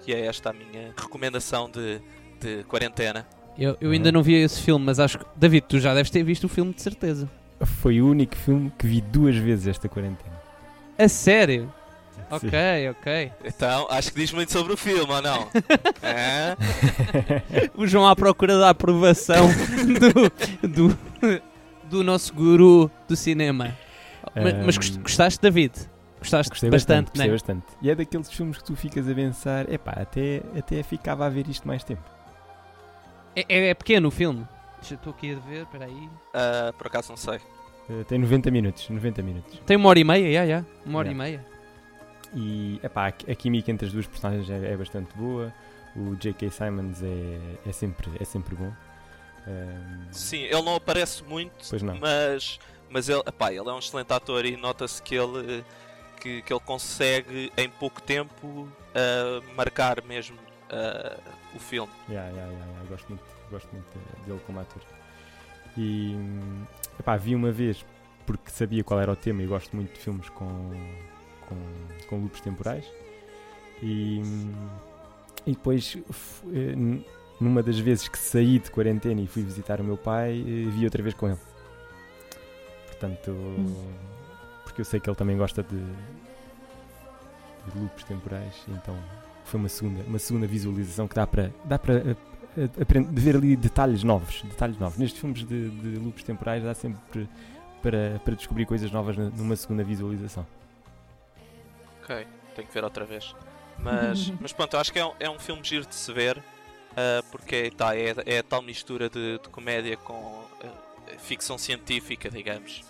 [0.04, 2.00] Que é esta a minha recomendação de,
[2.40, 3.26] de quarentena.
[3.58, 5.24] Eu, eu ainda não vi esse filme, mas acho que.
[5.36, 7.28] David, tu já deves ter visto o filme de certeza.
[7.80, 10.40] Foi o único filme que vi duas vezes esta quarentena.
[10.96, 11.72] A sério?
[12.30, 12.46] Sim.
[12.48, 13.32] Ok, ok.
[13.44, 15.48] Então, acho que diz muito sobre o filme, ou não?
[16.02, 16.56] É?
[17.74, 19.46] O João à procura da aprovação
[20.62, 21.42] do, do,
[21.84, 23.76] do nosso guru do cinema.
[24.34, 25.72] Mas, mas gostaste, David?
[26.18, 27.32] Gostaste Gostei bastante, bastante, gostei né?
[27.32, 27.66] bastante.
[27.80, 31.48] E é daqueles filmes que tu ficas a pensar, epá, até, até ficava a ver
[31.48, 32.02] isto mais tempo.
[33.36, 34.46] É, é, é pequeno o filme.
[34.80, 36.08] Deixa- Estou aqui a ver, espera aí.
[36.34, 37.38] Ah, por acaso não sei.
[37.88, 39.62] Eh, tem 90 minutos, 90 minutos.
[39.64, 40.64] Tem uma hora e meia, já, já.
[40.84, 41.28] Uma hora Yeah.
[41.28, 41.46] e meia.
[42.34, 45.52] E epá, a, química entre as duas personagens é, é bastante boa.
[45.96, 46.50] O J.K.
[46.50, 48.72] Simons é, é, sempre, é sempre bom.
[49.46, 51.96] Ahm, Sim, ele não aparece muito, não.
[51.98, 52.58] mas,
[52.90, 55.64] mas ele, epá, ele é um excelente ator e nota-se que ele,
[56.20, 60.38] que, que ele consegue em pouco tempo ah, marcar mesmo
[60.70, 61.18] ah,
[61.54, 61.92] o filme.
[62.08, 64.82] Yeah, yeah, yeah, yeah, Gosto muito, gosto muito dele como ator.
[65.76, 66.16] E
[66.98, 67.84] epá, vi uma vez
[68.26, 70.70] porque sabia qual era o tema e gosto muito de filmes com,
[71.48, 71.56] com,
[72.08, 72.84] com loops temporais.
[73.82, 74.52] E, hum,
[75.46, 75.96] e depois,
[76.52, 77.02] eh,
[77.40, 80.84] numa das vezes que saí de quarentena e fui visitar o meu pai, eh, vi
[80.84, 81.38] outra vez com ele.
[82.86, 83.34] Portanto,
[84.64, 85.78] porque eu sei que ele também gosta de,
[87.70, 88.96] de loops temporais, então
[89.44, 92.16] foi uma segunda, uma segunda visualização que dá para dá para
[92.80, 94.98] aprender, ver ali detalhes novos, detalhes novos.
[94.98, 97.28] Nestes filmes de, de loops temporais dá sempre
[97.80, 100.44] para, para descobrir coisas novas numa segunda visualização.
[102.08, 103.34] Ok, tenho que ver outra vez.
[103.78, 106.42] Mas, mas pronto, eu acho que é um, é um filme giro de se ver,
[106.96, 110.68] ah, porque tá, é, é a tal mistura de, de comédia com ah,
[111.18, 112.82] ficção científica, digamos.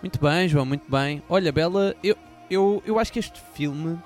[0.00, 1.22] Muito bem, João, muito bem.
[1.28, 2.16] Olha, Bela, eu,
[2.50, 3.98] eu, eu acho que este filme.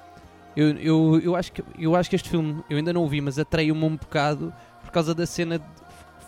[0.56, 3.20] Eu, eu, eu, acho que, eu acho que este filme, eu ainda não o vi,
[3.20, 5.58] mas atraiu-me um bocado por causa da cena.
[5.58, 5.64] De,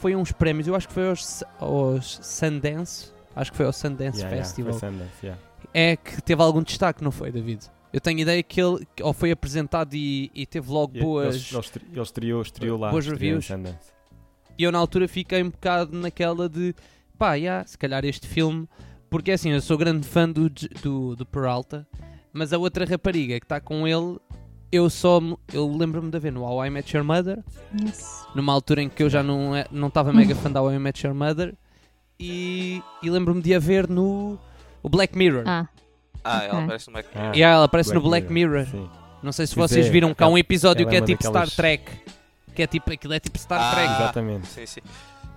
[0.00, 3.12] foi a uns prémios, eu acho que foi aos, aos Sundance.
[3.34, 4.72] Acho que foi ao Sundance Yeah, yeah, Festival.
[4.72, 5.40] foi Sundance, yeah.
[5.74, 7.66] É que teve algum destaque, não foi, David?
[7.92, 11.52] Eu tenho ideia que ele ou foi apresentado e, e teve logo E boas.
[11.52, 11.60] Ele,
[12.02, 12.90] estreou, estreou lá.
[12.90, 13.48] Boas reviews.
[14.58, 16.74] E eu na altura fiquei um bocado naquela de
[17.18, 18.68] pá, yeah, se calhar este filme,
[19.10, 21.86] porque assim, eu sou grande fã do, do, do Peralta,
[22.32, 24.18] mas a outra rapariga que está com ele,
[24.70, 27.42] eu só me- eu lembro-me de ver no How I Met Your Mother,
[27.82, 28.24] Yes.
[28.34, 30.78] numa altura em que eu já não é- não estava mega fã da How I
[30.78, 31.54] Met Your Mother,
[32.18, 34.38] e, e lembro-me de a ver no
[34.82, 35.44] o Black Mirror.
[35.46, 35.68] Ah,
[36.22, 36.66] Ah, ela Ok.
[36.66, 37.00] parece uma.
[37.14, 38.66] Ah, E ela aparece no Black Mirror.
[38.66, 38.88] Sim.
[39.22, 41.22] Não sei se Pois vocês é, viram que há um episódio que é é tipo
[41.22, 41.92] daquelas- Star Trek.
[42.54, 43.92] Que é tipo, aquilo é tipo Star Ah, Trek.
[43.94, 44.46] Exatamente.
[44.48, 44.80] Sim, sim.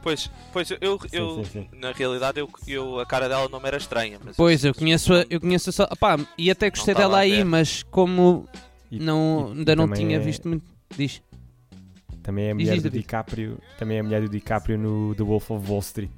[0.01, 1.77] Pois, pois eu, eu, Sim, eu- sim, sim.
[1.79, 4.19] na realidade, eu, eu, a cara dela não me era estranha.
[4.23, 5.85] Mas Pois, eu conheço, a- eu conheço só.
[5.97, 8.45] Pá, e até gostei dela aí, mas como
[8.91, 10.65] E- não, e- ainda e não tinha é- visto muito.
[10.97, 11.21] Diz.
[12.21, 13.01] Também é a Diz, mulher diz, do David.
[13.03, 13.57] DiCaprio.
[13.77, 16.09] Também é a mulher do DiCaprio no The Wolf of Wall Street.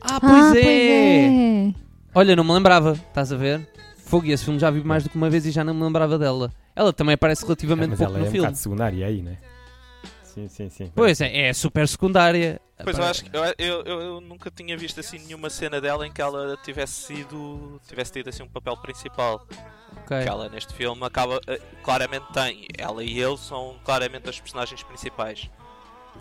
[0.00, 1.72] Ah, ah, pois é.
[2.18, 3.64] Olha, não me lembrava, estás a ver?
[3.96, 5.84] Fogo, e esse filme já vi mais do que uma vez e já não me
[5.84, 6.52] lembrava dela.
[6.74, 8.46] Ela também aparece relativamente mas pouco ela no é um filme.
[8.46, 9.38] bocado secundária aí, né?
[10.24, 10.92] Sim, sim, sim.
[10.96, 12.60] Pois é, é super secundária.
[12.82, 16.04] Pois eu acho que eu, eu, eu- eu nunca tinha visto assim nenhuma cena dela
[16.08, 17.80] em que ela tivesse sido.
[17.86, 19.46] tivesse tido assim um papel principal.
[19.98, 20.20] Ok.
[20.22, 21.40] Que ela neste filme acaba.
[21.46, 22.66] eh, claramente tem.
[22.76, 25.48] Ela e ele são claramente as personagens principais.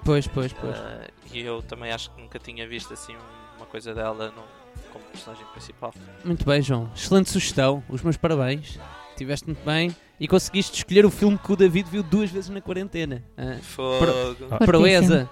[0.06, 0.76] Pois, pois, pois.
[0.78, 3.16] Ah, e eu também acho que nunca tinha visto assim
[3.58, 4.57] uma coisa dela no-
[5.00, 5.94] como personagem principal.
[6.24, 6.90] Muito bem, João.
[6.96, 7.84] Excelente sugestão.
[7.90, 8.80] Os meus parabéns.
[9.16, 12.62] Tiveste muito bem e conseguiste escolher o filme que o David viu duas vezes na
[12.62, 13.24] quarentena.
[13.36, 14.06] Ah, Fogo.
[14.52, 14.58] Ah.
[14.66, 15.30] proeza.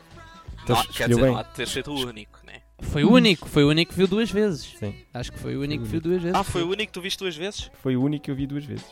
[0.63, 1.31] Então Não, quer dizer, bem.
[1.31, 2.61] não há de ter sido o único, né?
[2.79, 4.75] Foi o único, foi o único que viu duas vezes.
[4.79, 4.95] Sim.
[5.13, 6.35] Acho que foi o único que viu duas vezes.
[6.35, 7.69] Ah, foi o único que tu viste duas vezes?
[7.81, 8.85] Foi o único que eu vi duas vezes.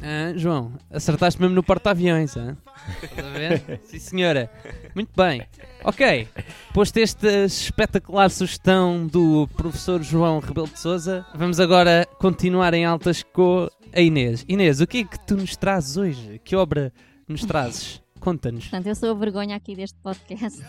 [0.00, 2.56] Ah, João, acertaste mesmo no porta-aviões, hã?
[3.02, 3.80] Estás a ver?
[3.84, 4.50] Sim, senhora.
[4.94, 5.42] Muito bem.
[5.82, 6.28] Ok,
[6.72, 13.22] posto esta espetacular sugestão do professor João Rebelo de Souza, vamos agora continuar em altas
[13.22, 14.44] com a Inês.
[14.48, 16.40] Inês, o que é que tu nos trazes hoje?
[16.44, 16.92] Que obra
[17.26, 18.02] nos trazes?
[18.20, 18.64] Conta-nos.
[18.64, 20.62] Portanto, eu sou a vergonha aqui deste podcast.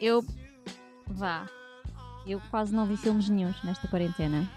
[0.00, 0.24] Eu.
[1.08, 1.46] Vá.
[2.26, 4.48] Eu quase não vi filmes nenhums nesta quarentena.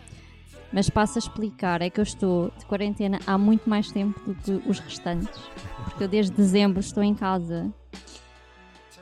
[0.71, 4.35] Mas passo a explicar, é que eu estou de quarentena há muito mais tempo do
[4.35, 5.39] que os restantes.
[5.85, 7.71] Porque eu desde dezembro estou em casa.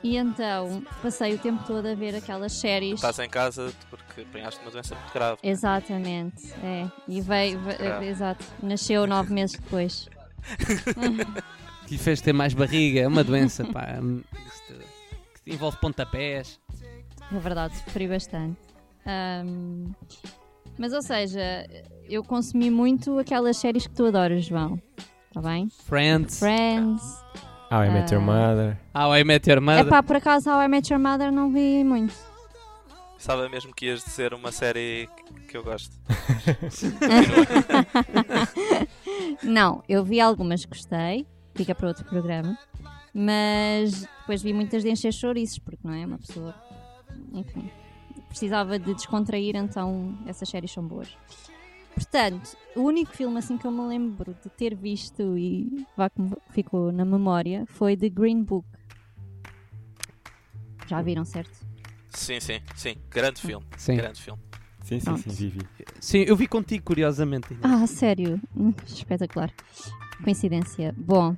[0.02, 2.94] E então passei o tempo todo a ver aquelas séries.
[2.94, 5.38] Estás em casa porque apanhaste uma doença muito grave.
[5.42, 6.88] Exatamente, é.
[7.08, 8.06] E veio, ve- Grave.
[8.06, 10.08] exato, nasceu nove meses depois.
[11.84, 13.86] Que lhe fez ter mais barriga, é uma doença, pá.
[15.44, 16.60] que envolve pontapés.
[17.32, 18.56] É verdade, sofri bastante.
[19.04, 19.92] Ahm,
[20.78, 21.66] mas, ou seja,
[22.08, 24.80] eu consumi muito aquelas séries que tu adoras, João.
[25.28, 25.68] Está bem?
[25.84, 26.38] Friends.
[26.38, 27.02] Friends.
[27.70, 28.26] Ah, I Met Your Ah.
[28.26, 28.78] Mother.
[28.94, 29.88] How I Met Your É Mother.
[29.88, 32.14] pá, por acaso, How I Met Your Mother não vi muito.
[33.18, 35.08] Sabe mesmo que ias dizer uma série
[35.48, 35.96] que eu gosto.
[39.42, 42.56] Não, eu vi algumas que gostei, fica para outro programa.
[43.12, 46.06] Mas depois vi muitas de encher chouriços, porque não é?
[46.06, 46.54] Uma pessoa.
[47.32, 47.70] Enfim.
[48.28, 51.16] Precisava de descontrair, então essas séries são boas.
[51.94, 56.20] Portanto, o único filme assim que eu me lembro de ter visto e vá que
[56.20, 58.64] me ficou na memória foi The Green Book.
[60.86, 61.50] Já viram, certo?
[62.10, 62.94] Sim, sim, sim.
[63.10, 63.66] Grande filme.
[63.76, 63.96] Sim.
[63.96, 64.40] Grande filme.
[64.84, 65.20] Sim, sim, Pronto.
[65.22, 65.60] sim, Vivi.
[66.00, 67.52] Sim, eu vi contigo, curiosamente.
[67.52, 67.64] Inês.
[67.64, 68.40] Ah, sério?
[68.56, 69.52] Hum, Espetacular.
[70.24, 70.94] Coincidência.
[70.96, 71.34] Bom,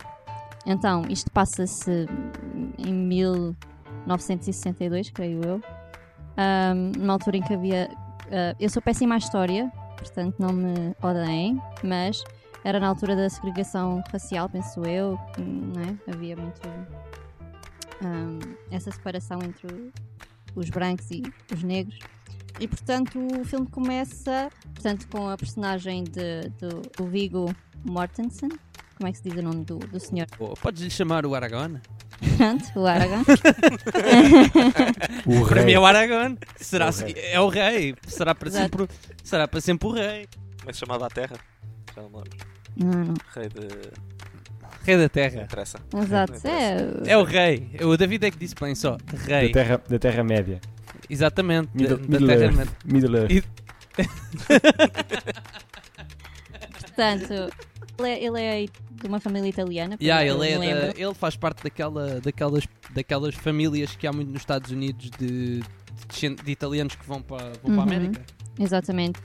[0.67, 2.07] então, isto passa-se
[2.79, 5.61] em 1962, creio eu.
[6.97, 7.91] Numa altura em que havia.
[8.31, 12.23] ah, eu sou péssima à história, portanto não me odeiem, mas
[12.65, 16.13] era na altura da segregação racial, penso eu, não é?
[16.13, 16.61] Havia muito.
[18.03, 18.39] ahm,
[18.71, 19.93] essa separação entre
[20.55, 21.23] os brancos e
[21.53, 21.99] os negros.
[22.59, 28.51] E portanto o filme começa portanto, com a personagem de, do, do Viggo Mortensen.
[28.97, 30.27] Como é que se diz o nome do, do senhor?
[30.61, 31.81] Podes lhe chamar o Aragorn?
[32.37, 33.25] Pronto, o Aragorn.
[35.27, 35.75] O Para mim rei.
[35.75, 36.39] é o Aragorn.
[36.57, 37.15] Será É o se- rei.
[37.33, 37.95] é o rei.
[38.07, 38.63] Será para, Exato.
[38.65, 38.89] sempre,
[39.25, 40.27] será para sempre o rei.
[40.59, 41.37] Como é que se chamava a Terra?
[41.97, 42.31] Já não lembro.
[42.77, 43.15] Não, não.
[43.35, 43.69] Rei de.
[44.85, 45.43] Rei da Não Terra.
[45.43, 45.79] interessa.
[45.95, 46.33] Exato.
[46.45, 47.71] Não É, É o rei.
[47.83, 48.97] O David é que disse bem só.
[48.97, 49.53] Da Rei.
[49.53, 50.61] terra, da terra Média.
[51.09, 51.69] Exatamente.
[51.69, 52.57] da- Middle, da Middle Terra Earth.
[52.57, 52.73] Média.
[52.85, 53.31] Middle Earth.
[53.33, 53.45] E-
[56.81, 57.51] portanto,
[57.99, 58.67] ele é, ele é
[59.01, 59.97] de uma família italiana.
[60.01, 64.43] Yeah, ele, é da- ele faz parte daquela, daquelas, daquelas famílias que há muito nos
[64.43, 67.83] Estados Unidos de, de, de italianos que vão para, vão para a Uhum.
[67.83, 68.23] América.
[68.59, 69.21] Exatamente.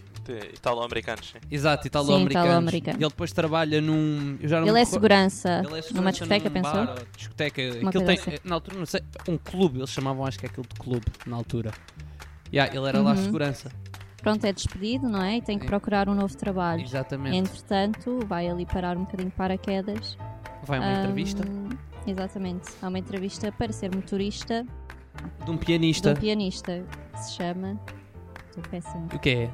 [0.55, 1.37] Italo-americanos, sim.
[1.51, 2.47] Exato, italo-americanos.
[2.47, 2.97] italo-americano.
[2.99, 4.37] E ele depois trabalha num.
[4.41, 6.85] Eu já não Ele é segurança Ele é numa segurança discoteca, num pensou?
[6.85, 7.61] bar discoteca.
[7.79, 8.31] Uma Aquilo tem, assim.
[8.43, 11.35] na altura, não sei, um clube, eles chamavam acho que é aquilo de clube, na
[11.35, 11.71] altura.
[12.51, 13.17] Yeah, ele era lá Uhum.
[13.17, 13.71] segurança.
[14.25, 15.37] Pronto, é despedido, não é?
[15.37, 15.69] E tem que Sim.
[15.69, 16.81] procurar um novo trabalho.
[16.81, 17.37] Exatamente.
[17.37, 20.17] Entretanto, vai ali parar um bocadinho de paraquedas.
[20.63, 21.43] Vai a uma Ahm, entrevista
[22.07, 22.65] Exatamente.
[22.81, 24.65] Há uma entrevista para ser motorista
[25.45, 26.11] de um de pianista.
[26.11, 26.83] um pianista
[27.13, 27.79] que se chama.
[28.49, 29.07] Estou péssima.
[29.13, 29.49] O que é?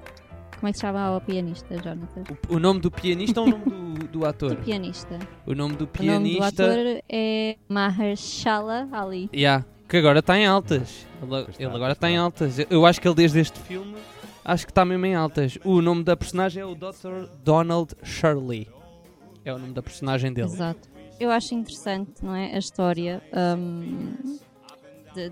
[0.58, 2.24] Como é que se chama o pianista, Jonathan?
[2.50, 4.56] O, o nome do pianista ou o nome do, do O ator?
[4.56, 5.20] pianista.
[5.46, 6.64] O nome do O nome do pianista.
[6.64, 9.30] ator é Mahershala Ali.
[9.34, 11.06] Yeah, que agora está em altas.
[11.22, 12.58] Ele, ele agora está em altas.
[12.70, 13.96] Eu acho que ele desde este filme
[14.44, 15.58] acho que está mesmo em altas.
[15.64, 17.28] O nome da personagem é o Dr.
[17.44, 18.68] Donald Shirley.
[19.44, 20.48] É o nome da personagem dele.
[20.50, 20.90] Exato.
[21.20, 22.54] Eu acho interessante, não é?
[22.56, 23.22] A história.
[23.58, 24.40] hum,
[25.14, 25.32] de-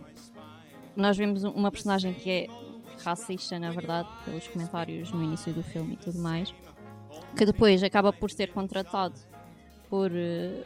[0.96, 2.48] nós vemos um- uma personagem que é
[3.04, 6.54] racista, na verdade, pelos comentários no início do filme e tudo mais,
[7.38, 9.16] que depois acaba por ser contratado
[9.90, 10.64] por, eh,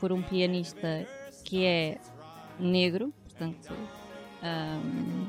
[0.00, 1.06] por um pianista
[1.44, 1.98] que é
[2.58, 3.72] negro, portanto.
[4.42, 5.26] hum,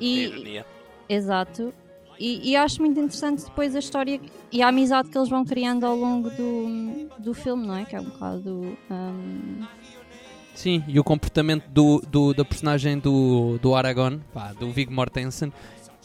[0.00, 0.66] e, Ironia.
[1.08, 1.72] Exato.
[2.18, 4.20] E, e acho muito interessante depois a história
[4.52, 7.84] e a amizade que eles vão criando ao longo do, do filme, não é?
[7.84, 8.78] Que é um bocado.
[8.90, 9.62] hum,
[10.54, 15.52] Sim, e o comportamento do, do- da personagem do, do Aragorn, pá, do Viggo Mortensen,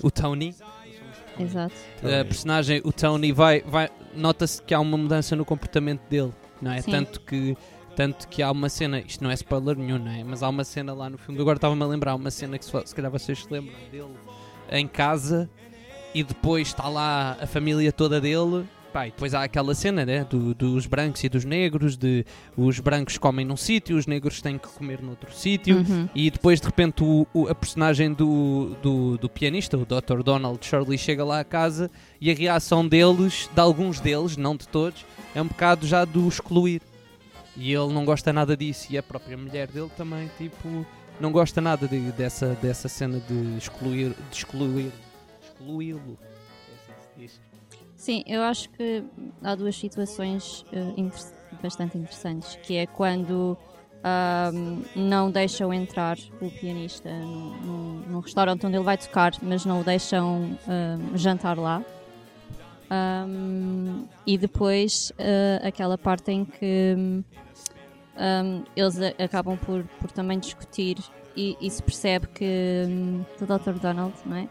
[0.01, 0.55] o Tony.
[1.39, 1.75] exato.
[2.03, 6.71] A personagem, o Tony, vai, vai, nota-se que há uma mudança no comportamento dele, não
[6.71, 6.81] é?
[6.81, 6.89] Sim.
[6.89, 7.55] Tanto que,
[7.95, 10.23] tanto que há uma cena, isto não é spoiler nenhum, não é?
[10.23, 12.71] Mas há uma cena lá no filme, agora estava-me a lembrar, uma cena que se,
[12.88, 14.09] se calhar vocês se lembram dele
[14.71, 15.49] em casa
[16.13, 18.65] e depois está lá a família toda dele.
[18.91, 22.25] Pá, e depois há aquela cena né, do- dos brancos e dos negros, de
[22.58, 25.77] os brancos comem num sítio, os negros têm que comer noutro sítio.
[25.77, 26.10] Uhum.
[26.15, 30.23] E depois de repente o, o- a personagem do, do, do pianista, o Dr.
[30.23, 34.67] Donald Shirley, chega lá a casa e a reação deles, de alguns deles, não de
[34.67, 35.05] todos,
[35.36, 36.82] é um bocado já do excluir.
[37.55, 40.84] E ele não gosta nada disso e a própria mulher dele também, tipo,
[41.19, 44.91] não gosta nada de- dessa, dessa cena de excluir, de excluir,
[45.41, 46.17] excluí-lo.
[47.95, 49.03] Sim, eu acho que
[49.43, 53.58] há duas situações eh, inter- bastante interessantes, que é quando
[54.95, 60.58] não deixam entrar o pianista num, restaurante onde ele vai tocar, mas não o deixam
[61.15, 61.84] jantar lá.
[62.89, 67.21] Ahm, e depois eh, aquela parte em que
[68.19, 70.97] ahm, eles a- acabam por, por também discutir
[71.36, 73.79] e, e se percebe que hum, do Dr.
[73.79, 74.47] Donald, não é?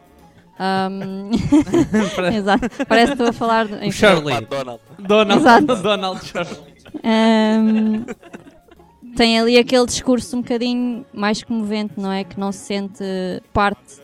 [0.59, 1.31] Ahm,
[2.35, 3.92] Exato, parece que estou a falar de, O enfim.
[3.92, 4.81] Shirley, McDonald.
[4.98, 5.76] Donald, Exato.
[5.83, 6.59] Donald Shirley.
[7.04, 8.04] Ahm,
[9.16, 12.24] tem ali aquele discurso um bocadinho mais comovente, não é?
[12.24, 13.04] Que não se sente
[13.52, 14.00] parte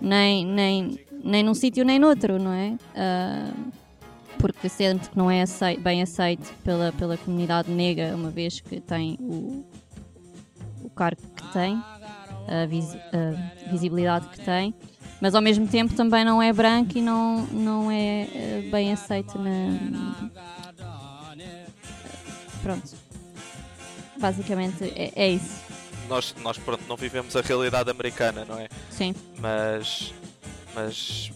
[0.00, 2.74] nem, nem, nem num sítio nem noutro, não é?
[2.96, 3.50] Ah,
[4.38, 8.80] porque sente que não é acei- bem aceito pela, pela comunidade negra, uma vez que
[8.80, 9.64] tem o,
[10.82, 11.82] o cargo que tem,
[12.46, 14.74] a, vis- a visibilidade que tem,
[15.20, 19.38] mas ao mesmo tempo também não é branco e não, não é eh, bem aceito
[19.38, 20.30] na,
[22.62, 22.96] Pronto.
[24.18, 25.62] Basicamente é, é isso.
[26.08, 28.68] Nós, nós pronto, não vivemos a realidade americana, não é?
[28.90, 29.14] Sim.
[29.38, 30.12] Mas.
[30.74, 31.30] Mas.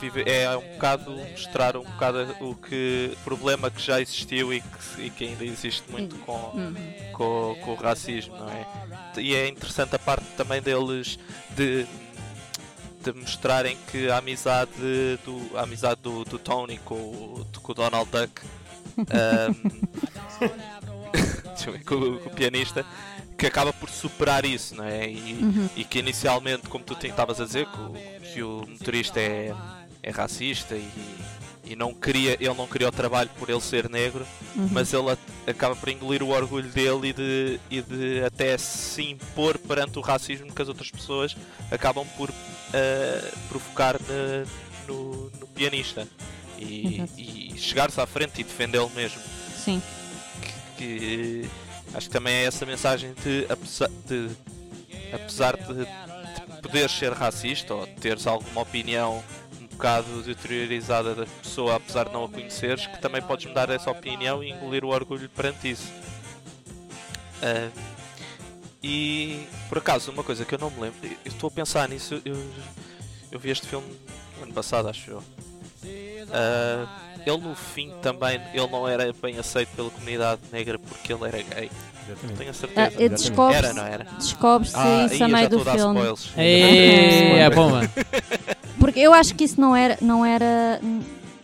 [0.00, 5.02] Vive- é um bocado mostrar um bocado o que problema que já existiu e que,
[5.02, 6.74] e que ainda existe muito com, Uhum.
[7.12, 8.66] com, com o racismo, não é?
[9.18, 11.18] E é interessante a parte também deles
[11.56, 11.86] de,
[13.02, 14.70] de mostrarem que a amizade
[15.24, 18.42] do, a amizade do, do Tony com, o- com o Donald Duck
[19.10, 19.52] ver,
[21.86, 22.84] com, o- com o pianista
[23.38, 25.10] que acaba por superar isso, não é?
[25.10, 25.68] E, Uhum.
[25.76, 27.92] e que inicialmente, como tu estavas a dizer, que o,
[28.32, 29.54] que o motorista é,
[30.06, 30.88] é racista e,
[31.64, 34.68] e não queria, ele não queria o trabalho por ele ser negro, Uhum.
[34.70, 35.14] mas ele
[35.46, 40.00] acaba por engolir o orgulho dele e de, e de até se impor perante o
[40.00, 41.36] racismo que as outras pessoas
[41.70, 42.30] acabam por
[42.72, 44.46] eh, provocar na-
[44.88, 46.06] no, no pianista.
[46.58, 49.20] E, e chegar-se à frente e defendê-lo mesmo.
[49.62, 49.82] Sim.
[50.78, 51.46] Que
[51.92, 54.30] acho que também é essa mensagem de apesar de,
[55.12, 59.22] apesar de, de poderes ser racista ou teres alguma opinião
[59.76, 64.42] bocado deteriorizada da pessoa, apesar de não a conheceres, que também podes mudar essa opinião
[64.42, 65.86] e engolir o orgulho perante isso.
[67.42, 67.68] Ah,
[68.82, 72.20] e por acaso, uma coisa que eu não me lembro, eu estou a pensar nisso,
[72.24, 72.36] eu,
[73.32, 73.86] eu vi este filme
[74.38, 75.22] no ano passado, acho eu.
[76.32, 76.86] Ah,
[77.24, 81.42] ele no fim também ele não era bem aceito pela comunidade negra porque ele era
[81.42, 81.70] gay.
[82.08, 82.38] Exatamente.
[82.38, 83.02] Tenho a Ah, certeza.
[83.02, 84.04] e descobre-se Era, não era?
[84.16, 85.78] descobre Ah, isso a meio do filme.
[86.00, 86.30] spoilers.
[86.36, 87.90] Ei, é bom, mano.
[88.86, 90.80] Porque eu acho que isso não era, não era,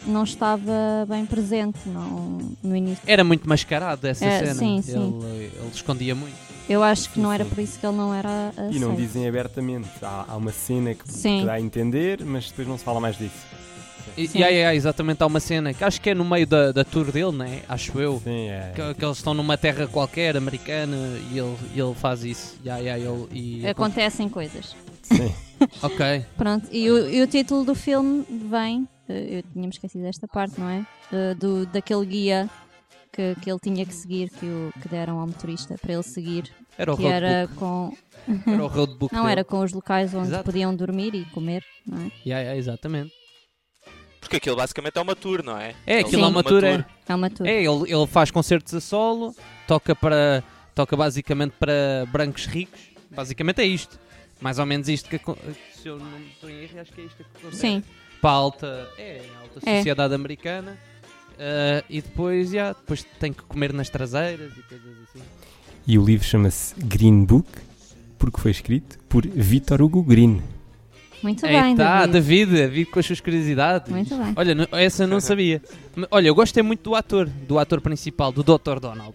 [0.07, 3.03] não estava bem presente não, no início.
[3.05, 4.55] Era muito mascarado essa É, cena.
[4.55, 5.19] sim, sim.
[5.21, 6.37] Ele, ele escondia muito.
[6.69, 8.77] Eu acho que não era por isso que ele não era aceito.
[8.77, 9.89] E não dizem abertamente.
[10.01, 13.19] Há, há uma cena que, que dá a entender, mas depois não se fala mais
[13.19, 13.35] disso.
[14.17, 16.71] E, e aí, aí, exatamente, há uma cena que acho que é no meio da,
[16.71, 17.63] da tour dele, né?
[17.69, 18.21] Acho eu.
[18.23, 18.73] Sim, é.
[18.73, 20.97] Que, que eles estão numa terra qualquer, americana,
[21.33, 22.57] e ele, ele faz isso.
[22.63, 24.77] E aí, aí, ele, e, Acontecem coisas.
[25.03, 25.33] Sim.
[25.81, 26.25] Ok.
[26.37, 30.59] Pronto, e o, e o título do filme vem, eh, eu tinha-me esquecido desta parte,
[30.59, 30.85] não é?
[31.13, 32.51] Eh, do, daquele guia
[33.13, 36.51] que, que ele tinha que seguir, que, o, que deram ao motorista para ele seguir,
[36.77, 37.57] Era o que era roadbook.
[37.61, 37.97] com.
[38.51, 39.33] Era o roadbook Não, dele.
[39.33, 40.45] era com os locais onde Exato.
[40.45, 42.11] podiam dormir e comer, não é?
[42.25, 43.13] E aí, aí, exatamente.
[44.21, 45.77] Porque aquilo basicamente é uma tour, não é?
[45.87, 46.85] É, Ele aquilo é faz uma tour, é.
[47.09, 47.47] É uma tour.
[47.47, 49.33] É, ele, ele faz concertos a solo,
[49.69, 50.43] toca para
[50.75, 52.81] toca basicamente para brancos ricos.
[53.11, 54.01] Basicamente é isto.
[54.43, 55.19] Mais ou menos isto que
[55.81, 57.61] se eu não estou em erro, acho que é isto que acontece.
[57.61, 57.83] Sim,
[58.21, 59.77] Para a alta, é, a alta É.
[59.79, 60.77] sociedade americana.
[61.39, 65.25] Ah, e depois, já, depois tem que comer nas traseiras e coisas assim.
[65.87, 67.49] E o livro chama-se Green Book,
[68.19, 70.41] porque foi escrito por Victor Hugo Green.
[71.23, 72.13] muito Aí bem, tá, David.
[72.47, 73.91] David, David com as suas curiosidades.
[73.91, 74.33] Muito bem.
[74.37, 75.63] Olha, não- essa eu não sabia.
[76.11, 78.79] Olha, eu gostei muito do ator, do ator principal, do Dr.
[78.81, 79.15] Donald.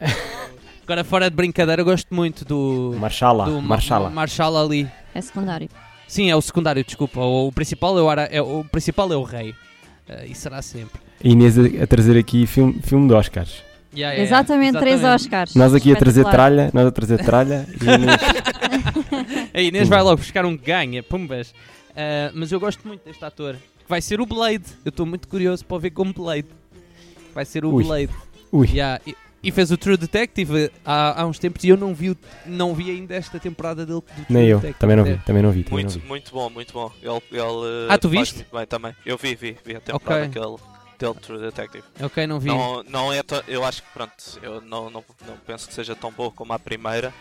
[0.86, 2.94] Agora, fora de brincadeira, eu gosto muito do.
[2.98, 3.46] Marshala.
[3.46, 4.08] do Ma- Marshala.
[4.08, 4.88] Marshall Ali.
[5.12, 5.68] É secundário.
[6.06, 7.20] Sim, é o secundário, desculpa.
[7.20, 9.52] O, o principal, é o, ara- é, o principal é o rei.
[10.08, 11.00] Eh, e será sempre.
[11.24, 13.64] A Inês a, a trazer aqui filme, filme de Oscars.
[13.92, 15.22] Yeah, yeah, exatamente, três exatamente.
[15.24, 15.54] Oscars.
[15.56, 18.20] Nós aqui a trazer tralha, nós a trazer tralha e a Inês-
[19.54, 21.52] A Inês vai logo buscar um ganha, pumbas.
[21.96, 23.54] Eh, mas eu gosto muito deste ator.
[23.54, 24.64] Que vai ser o Blade.
[24.84, 26.46] Eu estou muito curioso para ver como Blade.
[27.34, 27.82] Vai ser o Ui.
[27.82, 28.10] Blade.
[28.52, 28.68] Ui.
[28.68, 31.94] Yeah, e, e fez o True Detective eh, há, há uns tempos e eu não
[31.94, 34.00] vi, o- não vi ainda esta temporada dele.
[34.00, 34.80] do True Nem eu, Detective.
[34.80, 35.12] também não É.
[35.14, 35.62] vi, também não vi.
[35.64, 36.06] Também não Muito, vi.
[36.08, 36.90] muito bom, muito bom.
[37.02, 38.36] Ele, ele Ah, tu viste?
[38.36, 38.94] muito bem também.
[39.04, 40.30] Eu vi, vi, vi a temporada Ok.
[40.30, 40.56] que ele
[40.98, 41.84] dele True Detective.
[42.02, 42.48] Ok, não vi.
[42.48, 46.10] Não, não é eu acho que pronto, eu não, não, não penso que seja tão
[46.10, 47.12] boa como a primeira,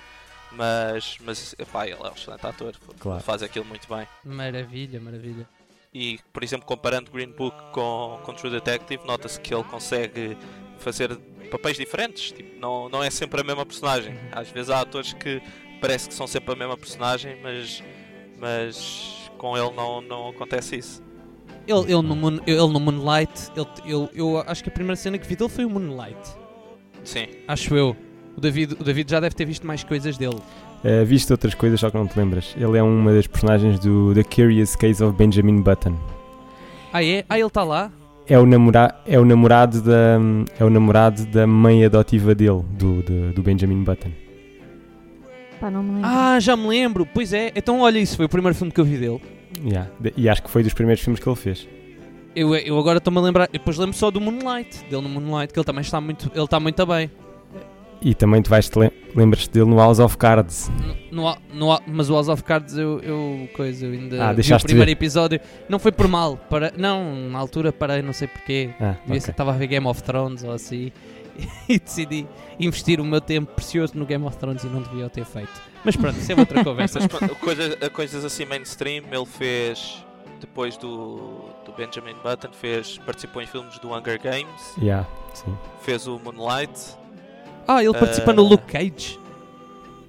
[0.51, 3.21] mas, mas epá, ele é um excelente ator, Claro.
[3.21, 4.07] faz aquilo muito bem.
[4.23, 5.47] Maravilha, maravilha.
[5.93, 10.37] E, por exemplo, comparando Green Book com, com True Detective, nota-se que ele consegue
[10.79, 11.15] fazer
[11.51, 12.31] papéis diferentes.
[12.31, 14.15] Tipo, não, não é sempre a mesma personagem.
[14.31, 15.41] Às vezes há atores que
[15.81, 17.83] parece que são sempre a mesma personagem, mas,
[18.39, 21.03] mas com ele não, não acontece isso.
[21.67, 25.17] Ele, ele, no, Moon- ele no Moonlight, ele, ele- eu acho que a primeira cena
[25.17, 26.17] que vi dele foi o Moonlight.
[27.03, 27.95] Sim, Acho eu.
[28.37, 30.35] O David, o David já deve ter visto mais coisas dele.
[30.83, 32.53] Uh, viste outras coisas, só que não te lembras.
[32.57, 35.97] Ele é uma das personagens do The Curious Case of Benjamin Button.
[36.91, 37.23] Ah, é?
[37.29, 37.91] Ah, ele está lá?
[38.27, 40.17] É o, namora é o namorado da
[40.59, 44.09] é o namorado da mãe adotiva dele, do, do, do Benjamin Button.
[45.59, 46.09] Pá, não me lembro.
[46.09, 47.05] Ah, já me lembro.
[47.13, 47.51] Pois é.
[47.55, 49.21] Então, olha, isso foi o primeiro filme que eu vi dele.
[49.63, 49.89] Yeah.
[49.99, 51.67] De- E acho que foi dos primeiros filmes que ele fez.
[52.35, 53.47] Eu, eu agora estou-me a lembrar.
[53.51, 54.83] Depois lembro só do Moonlight.
[54.89, 57.09] Dele no Moonlight, que ele também está muito, ele está muito bem.
[58.07, 60.69] E também tu vais te lem lembras-te dele no House of Cards.
[61.11, 61.37] No, no-
[61.73, 64.85] no- mas o House of Cards eu, eu, coisa, eu ainda Ah, vi o primeiro
[64.85, 64.91] ver.
[64.91, 65.39] episódio.
[65.67, 66.37] Não foi por mal.
[66.37, 68.69] Para, não, na altura parei, não sei porquê.
[68.79, 69.19] Ah, Devia ser ok.
[69.25, 70.91] que estava a ver Game of Thrones ou assim.
[71.67, 72.25] E decidi
[72.59, 75.51] investir o meu tempo precioso no Game of Thrones e não devia o ter feito.
[75.83, 76.99] Mas pronto, isso é outra conversa.
[76.99, 80.05] mas pronto, coisas, coisas assim mainstream, ele fez
[80.39, 85.53] depois do, do Benjamin Button, fez, participou em filmes do Hunger Games, Yeah, sim.
[85.81, 86.79] fez o Moonlight.
[87.67, 89.19] Ah, ele participa no Luke Cage.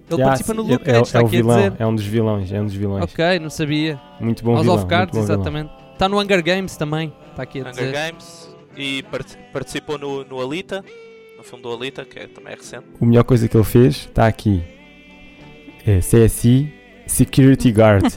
[0.08, 1.72] Ele Já, participa no Luke é, Cage, é, está é o aqui a vilão, dizer.
[1.78, 3.04] é um dos vilões, é um dos vilões.
[3.04, 4.00] Ok, não sabia.
[4.20, 4.76] Muito bom House vilão.
[4.76, 5.40] of Cards, bom vilão.
[5.40, 5.70] exatamente.
[5.92, 7.92] Está no Hunger Games também, está aqui a Hunger dizer.
[7.92, 10.84] Games e part- participou no, no Alita,
[11.36, 12.84] no filme do Alita, que é, também é recente.
[13.00, 14.62] A melhor coisa que ele fez está aqui.
[15.86, 16.72] É CSI
[17.06, 18.04] Security Guard.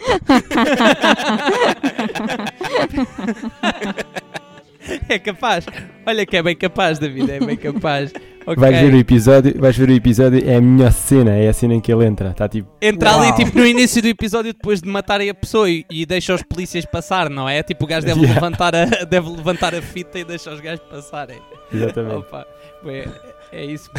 [5.08, 5.66] é capaz.
[6.06, 8.12] Olha que é bem capaz, David, é bem capaz.
[8.46, 8.56] Ok.
[8.56, 11.74] Vais ver o episódio, vais ver o episódio, é a minha cena, é a cena
[11.74, 12.30] em que ele entra.
[12.30, 13.36] Está tipo, Entra ali Uau.
[13.36, 16.84] tipo no início do episódio depois de matarem a pessoa e, e deixa os polícias
[16.86, 17.62] passar, não é?
[17.62, 18.34] Tipo o gajo deve, Yeah.
[18.40, 21.38] levantar, a, deve levantar a fita e deixa os gajos passarem.
[21.72, 22.14] exatamente.
[22.16, 22.46] Opa,
[22.86, 23.08] é,
[23.52, 23.90] é isso.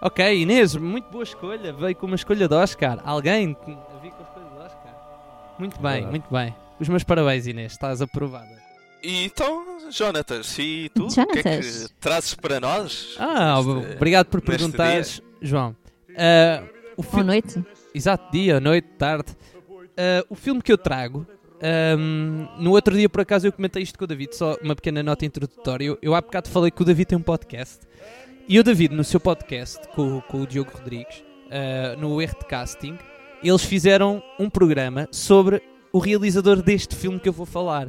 [0.00, 1.72] ok, Inês, muito boa escolha.
[1.72, 2.98] Veio com uma escolha de Oscar.
[3.04, 3.56] Alguém
[4.00, 4.94] veio com a escolha de Oscar.
[5.58, 6.54] Muito bem, muito bem.
[6.78, 7.72] Os meus parabéns, Inês.
[7.72, 8.65] Estás aprovada.
[9.06, 11.04] E então, Jonatas, e tu?
[11.06, 11.26] O que é
[11.60, 13.14] que trazes para nós?
[13.18, 15.76] Ah, Este- obrigado por perguntares, João.
[16.16, 16.64] Ah,
[16.96, 17.24] o Boa filme.
[17.26, 17.64] noite.
[17.94, 19.26] Exato, dia, noite, tarde.
[19.96, 21.24] Ah, o filme que eu trago.
[21.62, 25.02] ahm, no outro dia, por acaso, eu comentei isto com o David, só uma pequena
[25.02, 25.86] nota introdutória.
[25.86, 27.78] Eu, eu há bocado falei que o David tem um podcast.
[28.48, 32.44] E o David, no seu podcast, com, com o Diogo Rodrigues, ah, no erro de
[32.46, 32.98] casting,
[33.42, 37.88] eles fizeram um programa sobre o realizador deste filme que eu vou falar.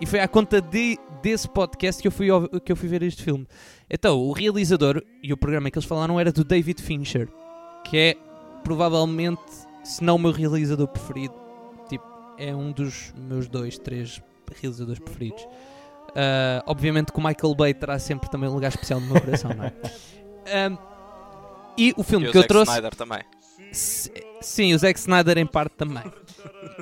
[0.00, 2.28] E foi à conta de, desse podcast que eu, fui,
[2.64, 3.46] que eu fui ver este filme.
[3.88, 7.28] Então, o realizador e o programa que eles falaram era do David Fincher,
[7.84, 8.16] que é
[8.62, 9.40] provavelmente,
[9.84, 11.34] se não o meu realizador preferido,
[11.88, 12.04] tipo,
[12.38, 14.20] é um dos meus dois, três
[14.60, 15.46] realizadores preferidos.
[16.14, 19.50] Ah, obviamente que o Michael Bay terá sempre também um lugar especial no meu coração,
[19.52, 19.72] não é?
[20.66, 20.76] Ahm,
[21.76, 22.70] e o filme E o que eu Zack trouxe.
[22.70, 23.20] Snyder também.
[24.40, 26.04] Sim, o Zack Snyder em parte também.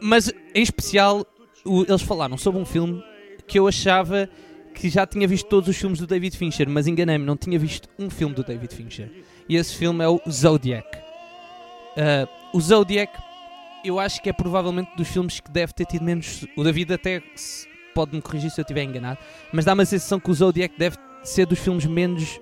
[0.02, 1.24] Mas em especial,
[1.64, 3.02] o- eles falaram sobre um filme
[3.46, 4.28] que eu achava
[4.74, 7.88] que já tinha visto todos os filmes do David Fincher, mas enganei-me, não tinha visto
[7.98, 9.10] um filme do David Fincher.
[9.48, 10.86] E esse filme é o Zodiac.
[11.96, 13.12] Ah, o Zodiac,
[13.84, 16.46] eu acho que é provavelmente dos filmes que deve ter tido menos.
[16.56, 17.22] O David até
[17.94, 19.18] pode-me corrigir se eu estiver enganado,
[19.52, 22.40] mas dá-me a sensação que o Zodiac deve ser dos filmes menos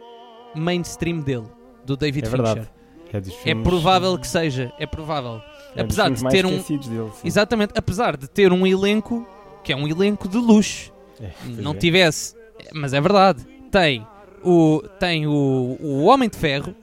[0.54, 1.46] mainstream dele,
[1.84, 2.44] do David É Fincher.
[2.44, 2.70] verdade.
[3.12, 5.40] É, É provável que seja, é provável.
[5.74, 7.10] é apesar de ter um- dele.
[7.24, 9.26] Exatamente, apesar de ter um elenco
[9.64, 10.92] que é um elenco de luxo.
[11.20, 11.74] É, não é.
[11.74, 12.34] tivesse,
[12.72, 13.44] mas é verdade.
[13.70, 14.06] Tem
[14.44, 16.74] o tem o, o Homem de Ferro,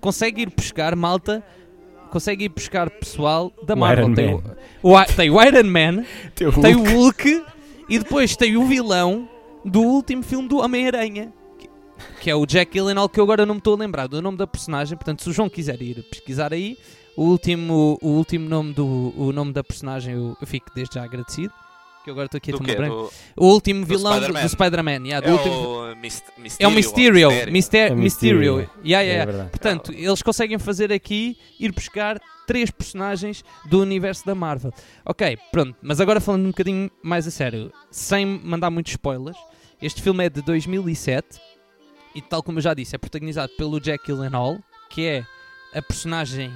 [0.00, 1.42] consegue ir buscar malta,
[2.10, 4.04] consegue ir buscar pessoal da O Marvel.
[4.06, 4.34] Iron tem,
[4.82, 6.90] o, o tem o Iron Man, tem o Hulk.
[6.90, 7.44] Hulk
[7.88, 9.28] e depois tem o vilão
[9.64, 11.32] do último filme do Homem-Aranha.
[12.20, 14.36] Que- é o Jack Gyllenhaal, que eu agora não me estou a lembrar do nome
[14.38, 14.96] da personagem.
[14.96, 16.76] Portanto, se o João quiser ir pesquisar aí,
[17.16, 21.04] o último, o último nome, do, o nome da personagem eu, eu fico desde já
[21.04, 21.52] agradecido.
[22.02, 23.10] Que eu agora estou aqui a tomar branco.
[23.34, 25.06] O último do vilão do- do Spider-Man.
[25.06, 25.54] Yeah, É último-
[25.92, 26.66] o Mist- Mysterio.
[26.66, 27.30] é o Mysterio.
[27.50, 27.96] Mister- É Mysterio.
[27.96, 28.70] Mysterio.
[28.84, 29.24] Yeah, É yeah.
[29.24, 29.50] verdade.
[29.50, 34.70] Portanto, eles conseguem fazer aqui, ir buscar três personagens do universo da Marvel.
[35.06, 39.38] Ok, pronto, mas agora falando um bocadinho mais a sério, sem mandar muitos spoilers,
[39.80, 41.40] este filme é de 2007
[42.14, 44.58] e, tal como eu já disse, é protagonizado pelo Jack Gyllenhaal,
[44.88, 45.26] que é
[45.74, 46.52] a personagem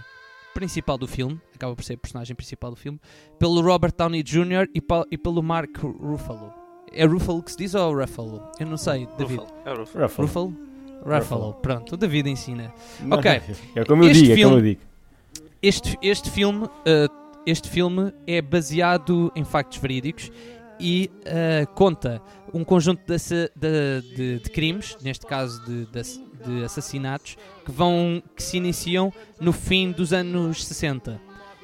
[0.54, 3.00] principal do filme, acaba por ser a personagem principal do filme,
[3.38, 4.68] pelo Robert Downey Jr.
[4.74, 6.52] e, e pelo Mark Ruffalo.
[6.92, 8.50] É Ruffalo que se diz ou Ruffalo?
[8.58, 9.40] Eu não sei, David.
[9.40, 9.58] Ruffalo.
[9.64, 10.04] É o Ruffalo.
[10.06, 10.18] Ruffalo.
[10.18, 11.18] Ruffalo?
[11.18, 11.54] Ruffalo.
[11.54, 12.72] Pronto, o David ensina.
[13.00, 13.40] Não, Ok.
[13.74, 14.80] É como eu Este digo, é como eu digo.
[15.60, 20.30] Este, este, filme, uh, este filme é baseado em factos verídicos
[20.80, 22.20] e uh, conta
[22.52, 23.16] um conjunto de,
[23.56, 28.56] de- de- de crimes, neste caso de, de ass- de assassinatos, que, vão, que se
[28.56, 31.20] iniciam no fim dos anos 60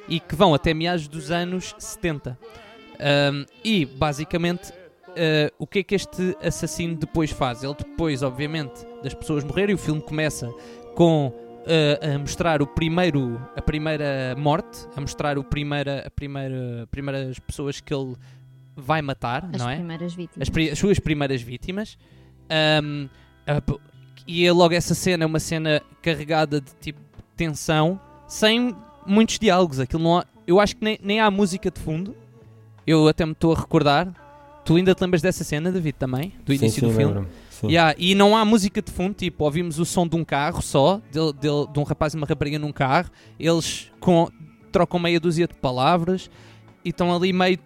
[0.07, 2.37] e que vão até meados dos anos 70.
[2.99, 7.63] Um, e, basicamente, uh, o que é que este assassino depois faz?
[7.63, 10.47] Ele depois, obviamente, das pessoas morrerem, o filme começa
[10.93, 16.87] com uh, a mostrar o primeiro, a primeira morte, a mostrar o primeira, a primeira,
[16.91, 18.15] primeiras pessoas que ele
[18.75, 19.75] vai matar, As não é?
[19.75, 20.41] primeiras vítimas.
[20.47, 21.97] As, pri- as suas primeiras vítimas.
[22.83, 23.07] Um,
[24.27, 26.99] e é logo essa cena é uma cena carregada de tipo
[27.35, 29.79] tensão, sem muitos diálogos.
[29.79, 32.15] Aquilo não há- eu acho que nem, nem há música de fundo.
[32.85, 34.13] Eu até me estou a recordar.
[34.63, 36.33] Tu ainda te lembras dessa cena, David, também?
[36.43, 37.27] Do Sim, início sim, do filme?
[37.51, 37.67] Sim.
[37.67, 40.99] Yeah, e não há música de fundo, tipo, ouvimos o som de um carro só,
[41.11, 43.09] de, de- de um rapaz e uma rapariga num carro,
[43.39, 44.27] eles com-
[44.71, 46.29] trocam meia dúzia de palavras
[46.83, 47.57] e estão ali meio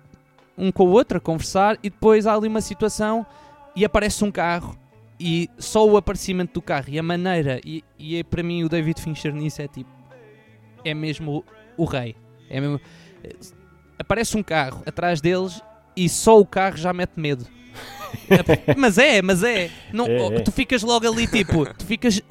[0.60, 3.26] um com o outro a conversar e depois há ali uma situação
[3.76, 4.78] e aparece um carro
[5.20, 8.70] e só o aparecimento do carro e a maneira, e, e é, para mim o
[8.70, 9.90] David Fincher nisso é tipo,
[10.84, 11.44] é mesmo
[11.78, 12.16] o, o rei.
[12.50, 12.80] É mesmo,
[13.98, 15.62] aparece um carro atrás deles
[15.96, 17.46] e só o carro já mete medo.
[18.78, 19.70] mas é, mas é.
[19.92, 20.40] Não, É, é.
[20.40, 22.22] Tu ficas logo ali tipo, tu ficas.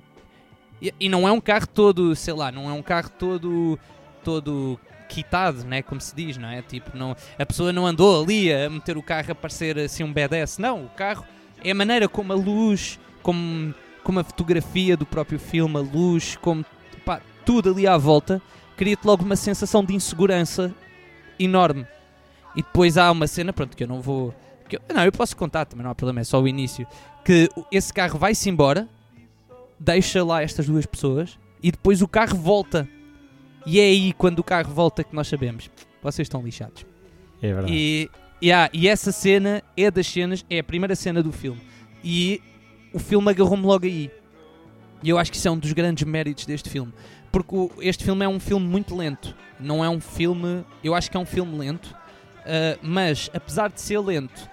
[0.80, 3.78] E, e não é um carro todo, sei lá, não é um carro todo
[4.24, 4.78] todo
[5.08, 6.62] quitado, né, como se diz, não é?
[6.62, 10.12] Tipo, não, a pessoa não andou ali a meter o carro a parecer assim um
[10.12, 10.58] badass.
[10.58, 11.24] Não, o carro
[11.64, 16.36] é a maneira como a luz, como, como a fotografia do próprio filme, a luz,
[16.36, 16.64] como
[17.04, 18.40] pá, tudo ali à volta,
[18.76, 20.72] cria-te logo uma sensação de insegurança
[21.38, 21.86] enorme.
[22.54, 24.34] E depois há uma cena, pronto, que eu não vou.
[24.68, 26.86] que eu- não, eu posso contar também, não há problema, é só o início.
[27.24, 28.86] Que esse carro vai-se embora,
[29.78, 32.86] deixa lá estas duas pessoas e depois o carro volta.
[33.66, 35.70] E é aí quando o carro volta que nós sabemos.
[36.02, 36.86] Vocês estão lixados.
[37.42, 37.72] É verdade.
[37.72, 38.10] E,
[38.42, 41.60] yeah, e essa cena é das cenas, é a primeira cena do filme.
[42.02, 42.40] E
[42.92, 44.10] o filme agarrou-me logo aí.
[45.02, 46.92] E eu acho que isso é um dos grandes méritos deste filme.
[47.30, 49.34] Porque o- este filme é um filme muito lento.
[49.60, 50.64] Não é um filme.
[50.82, 51.94] Eu acho que é um filme lento.
[52.46, 54.48] ah, mas, apesar de ser lento,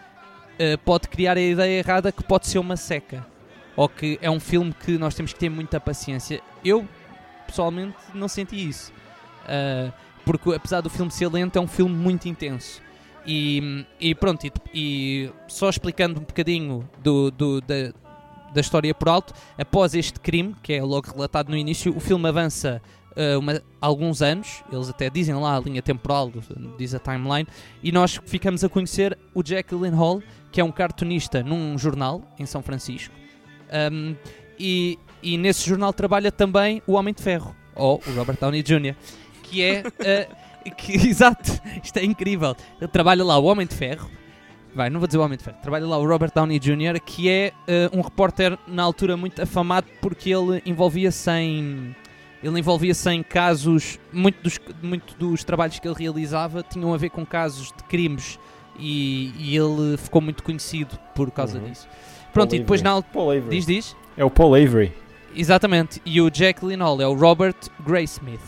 [0.59, 3.25] ah, pode criar a ideia errada que pode ser uma seca.
[3.75, 6.41] Ou que é um filme que nós temos que ter muita paciência.
[6.63, 6.87] Eu,
[7.45, 8.91] pessoalmente, não senti isso.
[9.47, 9.91] Ah,
[10.25, 12.81] porque apesar do filme ser lento, é um filme muito intenso.
[13.27, 17.91] E, e pronto, e, e só explicando um bocadinho do, do- da,
[18.53, 22.27] da história por alto, após este crime, que é logo relatado no início, o filme
[22.29, 22.81] avança
[23.15, 26.31] ah, uma- alguns anos, eles até dizem lá a linha temporal,
[26.77, 27.47] diz a timeline,
[27.81, 30.21] e nós ficamos a conhecer o Jack Gyllenhaal,
[30.51, 33.13] que é um cartunista num jornal em São Francisco.
[33.91, 34.15] Um,
[34.59, 34.97] e,
[35.33, 38.95] e nesse jornal trabalha também o Homem de Ferro, ou o Robert Downey Jr.,
[39.43, 39.83] que é.
[39.85, 40.45] uh,
[40.77, 41.51] que, exato,
[41.83, 42.55] isto é incrível.
[42.79, 44.09] Ele trabalha lá o Homem de Ferro.
[44.73, 45.57] Vai, não vou dizer o Homem de Ferro.
[45.61, 47.53] Trabalha lá o Robert Downey Jr., que é
[47.91, 51.95] uh, um repórter na altura muito afamado porque ele envolvia-se em.
[52.43, 53.97] Ele envolvia-se em casos.
[54.11, 58.37] Muito dos, muito dos trabalhos que ele realizava tinham a ver com casos de crimes
[58.77, 61.69] e, e ele ficou muito conhecido por causa Uhum.
[61.69, 61.87] disso.
[62.33, 62.83] Pronto, Paul e depois Avery.
[62.83, 63.49] na, al- Paul Avery.
[63.49, 63.95] Diz, diz.
[64.17, 64.91] É o Paul Avery.
[65.35, 66.01] Exatamente.
[66.05, 67.55] E o Jack Gyllenhaal é o Robert
[67.85, 68.39] Graysmith.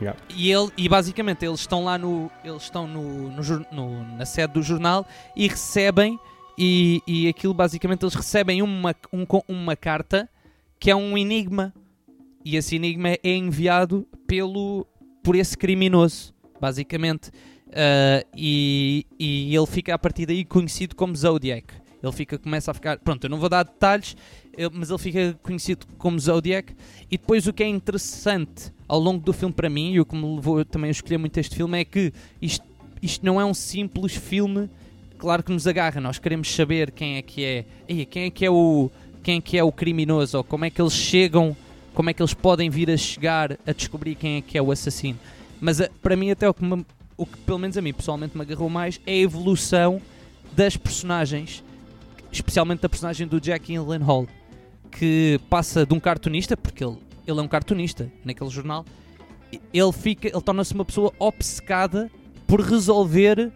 [0.00, 0.18] Yeah.
[0.30, 2.30] E, ele, e basicamente eles estão lá no.
[2.42, 6.18] Eles estão no, no no- na sede do jornal e recebem.
[6.58, 10.28] E, e aquilo basicamente eles recebem uma, um uma carta
[10.78, 11.72] que é um enigma.
[12.44, 14.84] E esse enigma é enviado pelo,
[15.22, 17.30] por esse criminoso, basicamente.
[17.72, 21.72] Ah, e, e ele fica a partir daí conhecido como Zodiac.
[22.02, 22.98] Ele fica, começa a ficar.
[22.98, 24.16] Pronto, eu não vou dar detalhes,
[24.56, 26.72] eu- mas ele fica conhecido como Zodiac.
[27.10, 30.14] E depois o que é interessante ao longo do filme para mim, e o que
[30.16, 32.64] me levou também a escolher muito este filme, é que isto,
[33.00, 34.68] isto não é um simples filme,
[35.18, 37.64] claro que nos agarra, nós queremos saber quem é que é.
[38.06, 38.90] Quem é que é o.
[39.22, 41.56] Quem é que é o criminoso, ou como é que eles chegam,
[41.94, 44.72] como é que eles podem vir a chegar a descobrir quem é que é o
[44.72, 45.18] assassino.
[45.60, 46.84] Mas a- para mim até o que, me-
[47.16, 50.02] o que pelo menos a mim pessoalmente me agarrou mais é a evolução
[50.56, 51.62] das personagens,
[52.32, 54.26] especialmente da personagem do Jack Gyllenhaal,
[54.96, 58.84] que passa de um cartunista, porque ele, ele é um cartunista naquele jornal,
[59.72, 62.10] ele fica, ele torna-se uma pessoa obcecada
[62.46, 63.50] por resolver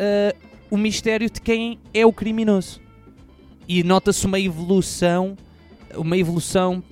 [0.00, 0.34] ah,
[0.70, 2.80] o mistério de quem é o criminoso.
[3.68, 5.36] E nota-se uma evolução,
[5.94, 6.82] uma evolução,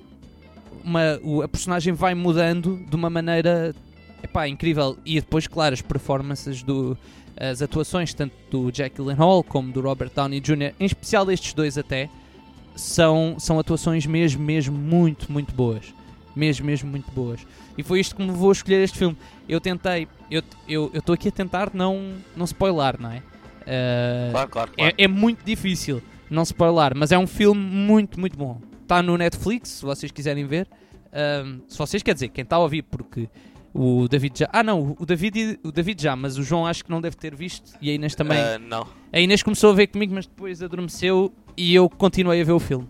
[0.83, 3.75] uma, o- a personagem vai mudando de uma maneira
[4.23, 4.97] epá, incrível.
[5.05, 6.95] E depois, claro, as performances do,
[7.35, 11.77] as atuações tanto do Jack Gyllenhaal como do Robert Downey Jr., em especial estes dois
[11.77, 12.09] até,
[12.77, 15.93] são, são atuações mesmo, mesmo muito, muito boas.
[16.35, 17.45] Mesmo, mesmo muito boas.
[17.77, 19.17] E foi isto que me levou a escolher este filme.
[19.49, 23.23] Eu tentei, eu estou eu, aqui a tentar não, não spoiler, não é?
[23.65, 24.95] Ah, Claro, claro, claro.
[24.97, 28.59] é, é muito difícil não spoiler, mas é um filme muito, muito bom.
[28.81, 30.67] Está no Netflix, se vocês quiserem ver.
[31.11, 33.29] Ahm, se vocês, quer dizer, quem está a ouvir, porque
[33.73, 34.49] o David já.
[34.51, 37.35] Ah, não, o David, o David já, mas o João acho que não deve ter
[37.35, 37.73] visto.
[37.81, 38.39] E a Inês também.
[38.39, 38.87] Ah, não.
[39.11, 42.59] A Inês começou a ver comigo, mas depois adormeceu e eu continuei a ver o
[42.59, 42.87] filme.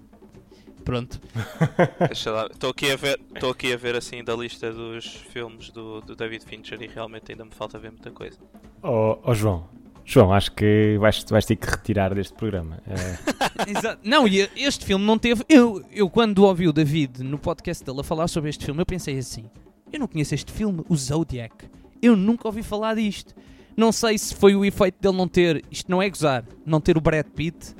[0.87, 1.19] Pronto.
[2.09, 6.15] Estou aqui a ver, estou aqui a ver assim da lista dos filmes do, do
[6.15, 8.37] David Fincher e realmente ainda me falta ver muita coisa.
[8.81, 9.67] Oh, oh, João.
[10.05, 12.79] João, acho que vais, vais ter que retirar deste programa.
[13.67, 13.99] Exato.
[14.01, 15.43] Não, e este filme não teve.
[15.49, 18.85] Eu, eu, quando ouvi o David no podcast dele a falar sobre este filme, eu
[18.85, 19.49] pensei assim:
[19.91, 21.53] eu não conheço este filme, o Zodiac.
[22.01, 23.33] Eu nunca ouvi falar disto.
[23.75, 25.63] Não sei se foi o efeito dele não ter.
[25.71, 27.75] Isto não é gozar, não ter o Brad Pitt.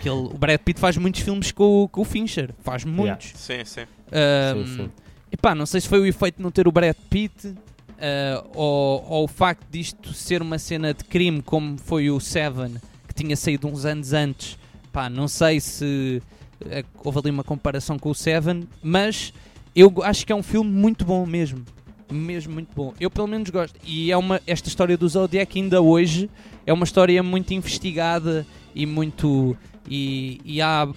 [0.00, 2.54] Que ele, o Brad Pitt faz muitos filmes com, o- com o Fincher.
[2.60, 3.32] Faz muitos.
[3.34, 3.80] Sim, sim.
[4.12, 4.90] Ahm, sim, sim.
[5.32, 7.54] Epá, não sei se foi o efeito de não ter o Brad Pitt
[7.98, 12.74] ah, ou, ou o facto disto ser uma cena de crime como foi o Seven,
[13.08, 14.58] que tinha saído uns anos antes.
[14.92, 16.22] Pá, não sei se
[16.66, 19.32] ah, houve ali uma comparação com o Seven, mas
[19.74, 21.64] eu acho que é um filme muito bom mesmo.
[22.10, 22.92] Mesmo muito bom.
[23.00, 23.78] Eu pelo menos gosto.
[23.84, 26.28] E é uma, esta história do Zodiac ainda hoje
[26.66, 29.56] é uma história muito investigada e muito.
[29.88, 30.88] E, e há.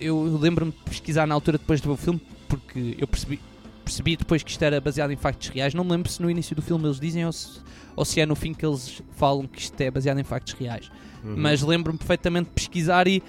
[0.00, 3.40] Eu lembro-me de pesquisar na altura depois do filme porque eu percebi,
[3.84, 5.74] percebi depois que isto era baseado em factos reais.
[5.74, 7.60] Não me lembro se no início do filme eles dizem ou se,
[7.96, 10.90] ou se é no fim que eles falam que isto é baseado em factos reais.
[11.24, 11.34] Uhum.
[11.36, 13.22] Mas lembro-me perfeitamente de pesquisar e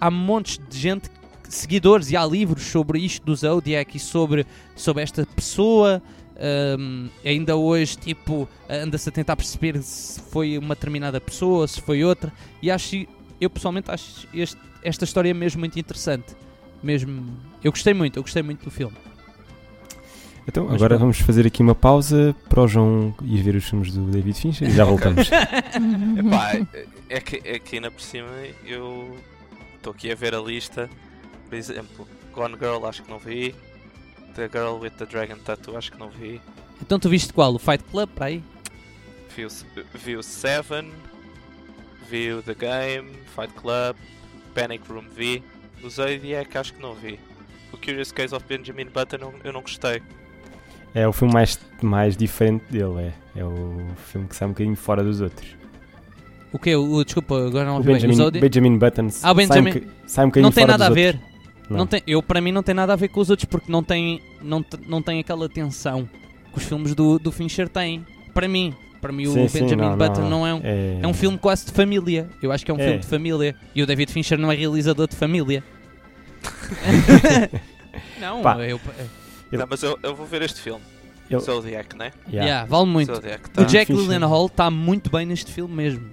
[0.00, 1.10] há montes de gente,
[1.54, 6.02] seguidores, e há livros sobre isto do Zodiac e sobre, sobre esta pessoa.
[6.78, 12.02] Um, ainda hoje, tipo, anda-se a tentar perceber se foi uma determinada pessoa, se foi
[12.02, 12.32] outra.
[12.62, 13.04] E acho,
[13.38, 16.34] eu pessoalmente acho este- esta história mesmo muito interessante.
[16.82, 17.26] Mesmo,
[17.62, 18.96] eu gostei muito, eu gostei muito do filme.
[20.48, 21.00] Então, Mas agora pronto.
[21.00, 24.68] vamos fazer aqui uma pausa para o João ir ver os filmes do David Fincher
[24.68, 25.28] e já voltamos.
[26.18, 28.28] Epá, é- é que, é que ainda por cima
[28.66, 29.14] eu
[29.76, 30.88] estou aqui a ver a lista.
[31.50, 33.54] Por exemplo, Gone Girl acho que não vi.
[34.34, 36.40] The Girl with the Dragon Tattoo acho que não vi.
[36.80, 37.52] Então tu viste qual?
[37.54, 38.42] O Fight Club, para aí?
[39.36, 39.48] Vi o,
[39.94, 40.90] vi o Seven.
[42.08, 43.96] Vi o The Game, Fight Club,
[44.54, 45.42] Panic Room vi.
[45.82, 47.18] O Zodiac acho que não vi.
[47.72, 50.02] O Curious Case of Benjamin Button eu, eu não gostei.
[50.94, 53.40] É o filme mais, mais diferente dele, é.
[53.40, 55.48] É o filme que sai um bocadinho fora dos outros.
[56.52, 56.74] O que?
[56.74, 57.94] O, desculpa, agora não O ouvi bem.
[57.96, 58.48] O Benjamin, Zodiac?
[58.48, 60.88] Benjamin Button Ah, o sai, um Benjamin- sai um bocadinho Não tem fora nada a
[60.88, 61.14] dos ver.
[61.14, 61.29] outros.
[61.70, 61.78] Não.
[61.78, 61.86] Não.
[61.86, 64.20] tem, eu, para mim, não tem nada a ver com os outros porque não tem,
[64.42, 66.08] não, não tem aquela tensão
[66.52, 68.04] que os filmes do, do Fincher têm.
[68.34, 70.60] Para mim, para mim, Sim, o sim, Benjamin não, Button não, não, é um.
[70.64, 72.28] É, É um filme quase de família.
[72.42, 72.84] Eu acho que é um É.
[72.84, 73.54] filme de família.
[73.74, 75.62] E o David Fincher não é realizador de família.
[78.20, 78.56] não, Pá.
[78.66, 78.80] eu,
[79.52, 80.82] Não, mas eu, eu vou ver este filme.
[81.30, 82.10] Ele- Zodiac, né?
[82.28, 82.44] Yeah.
[82.48, 83.14] yeah, vale muito.
[83.14, 83.62] Zodiac, O tá.
[83.64, 84.04] Jack Fincher.
[84.04, 86.04] Gyllenhaal está muito bem neste filme mesmo.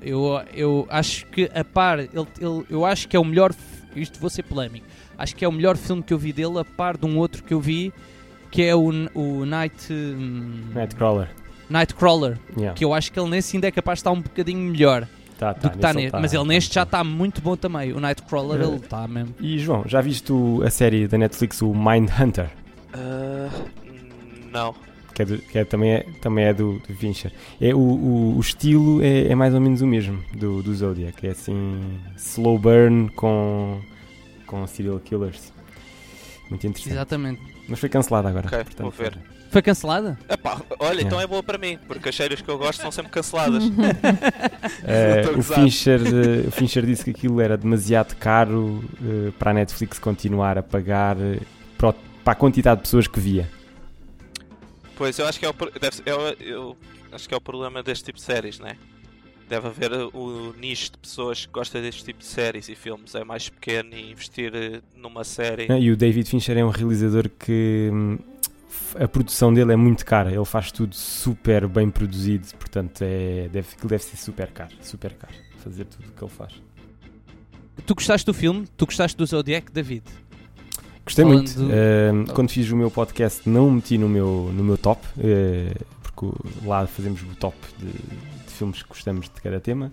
[0.00, 3.52] Eu, eu acho que a par, ele, ele- eu acho que é o melhor.
[3.98, 4.86] Isto vou ser polémico.
[5.18, 7.42] Acho que é o melhor filme que eu vi dele, a par de um outro
[7.42, 7.92] que eu vi,
[8.50, 11.28] que é o, o Night, hum, Nightcrawler.
[11.68, 12.38] Nightcrawler.
[12.56, 12.74] Yeah.
[12.74, 15.06] Que eu acho que ele nesse ainda é capaz de estar um bocadinho melhor
[15.38, 16.12] Tá, do tá, que está nesse neste.
[16.12, 17.92] tá- Mas ele tá neste já está muito bom também.
[17.92, 19.34] O Nightcrawler, Eh, ele está mesmo.
[19.40, 20.32] E João, já viste
[20.64, 22.48] a série da Netflix, o Mindhunter?
[22.94, 23.48] Ah,
[24.52, 24.74] não.
[25.16, 27.32] Que, é do- que é- também, é, também é do, do Fincher.
[27.58, 31.26] É, o, o, o estilo é, é mais ou menos o mesmo do, do Zodiac.
[31.26, 31.80] É assim,
[32.18, 33.80] slow burn com,
[34.46, 35.52] com serial killers.
[36.50, 36.92] Muito interessante.
[36.92, 37.40] Exatamente.
[37.66, 38.46] Mas foi cancelado agora.
[38.46, 39.18] Ok, portanto, vou ver.
[39.50, 40.18] Foi cancelada?
[40.28, 41.22] Epá, olha, então Yeah.
[41.22, 43.62] é boa para mim, porque as séries que eu gosto são sempre canceladas.
[45.32, 45.42] A o.
[45.42, 50.58] Fincher, eh, o Fincher disse que aquilo era demasiado caro eh, para a Netflix continuar
[50.58, 51.16] a pagar
[51.78, 53.48] para, o- para a quantidade de pessoas que via.
[54.96, 56.76] Pois, eu acho que é o, deve eu, eu
[57.12, 58.76] acho que é o problema deste tipo de séries, né?
[59.48, 63.14] Deve haver o nicho de pessoas que gostam deste tipo de séries e filmes.
[63.14, 65.68] É mais pequeno e investir eh, numa série.
[65.68, 65.80] Né?
[65.80, 68.18] E o David Fincher é um realizador que hum,
[68.98, 70.32] a produção dele é muito cara.
[70.32, 74.74] Ele faz tudo super bem produzido, portanto é, deve, deve ser super caro.
[74.80, 76.52] Super caro fazer tudo o que ele faz.
[77.84, 78.66] Tu gostaste do filme?
[78.76, 80.04] Tu gostaste do Zodiac, David?
[81.06, 81.54] Gostei Falando muito.
[81.58, 85.06] do- Hum, quando fiz o meu podcast, não o meti no meu, no meu top,
[85.18, 86.26] eh, porque
[86.64, 89.92] lá fazemos o top de, de filmes que gostamos de cada tema.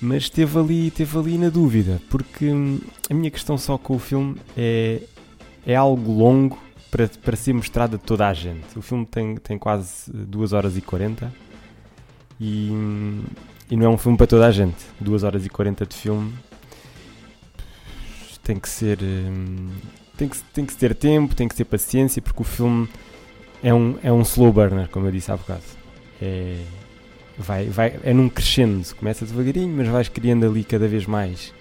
[0.00, 2.80] Mas esteve ali, esteve ali na dúvida, porque hum,
[3.10, 5.02] a minha questão só com o filme é,
[5.66, 6.58] é algo longo
[6.90, 8.76] para, para ser mostrado a toda a gente.
[8.76, 11.32] O filme tem, tem quase 2 horas e 40
[12.40, 12.70] e,
[13.70, 14.78] e não é um filme para toda a gente.
[14.98, 16.32] 2 horas e 40 de filme
[18.42, 18.98] tem que ser.
[19.02, 19.68] hum,
[20.16, 22.88] tem que, tem que ter tempo, tem que ter paciência, porque o filme
[23.62, 25.62] é um, é um slow burner, como eu disse há bocado.
[26.20, 26.62] É,
[27.38, 31.52] vai, vai, é num crescendo, começa devagarinho, mas vais criando ali cada vez mais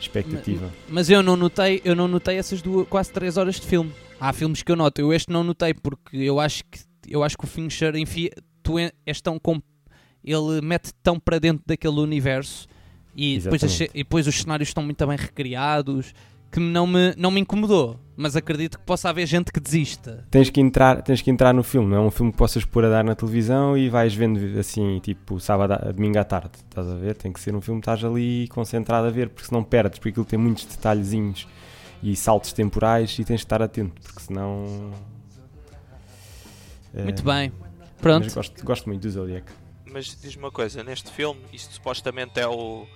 [0.00, 0.72] expectativa.
[0.88, 3.92] Mas eu não notei, eu não notei essas duas, quase 3 horas de filme.
[4.20, 7.36] Há filmes que eu noto, eu este não notei porque eu acho que eu acho
[7.36, 8.30] que o Fincher enfia,
[8.62, 9.38] tu és tão
[10.24, 12.66] ele mete tão para dentro daquele universo
[13.14, 16.14] e depois, as e depois os cenários estão muito bem recriados
[16.54, 20.24] que não me, não me incomodou, mas acredito que possa haver gente que desista.
[20.30, 22.84] Tens que, entrar, tens que entrar no filme, não é um filme que possas pôr
[22.84, 26.52] a dar na televisão e vais vendo assim, tipo, sábado, domingo à tarde.
[26.54, 27.16] Estás a ver?
[27.16, 30.10] Tem que ser um filme que estás ali concentrado a ver, porque senão perdes, porque
[30.10, 31.48] aquilo tem muitos detalhezinhos
[32.00, 34.92] e saltos temporais e tens de estar atento, porque senão.
[36.94, 37.52] Muito eh, bem.
[38.00, 38.22] Pronto.
[38.26, 39.50] Mas gosto, gosto muito do Zodiac.
[39.92, 42.86] Mas diz-me uma coisa, neste filme, isto supostamente é o,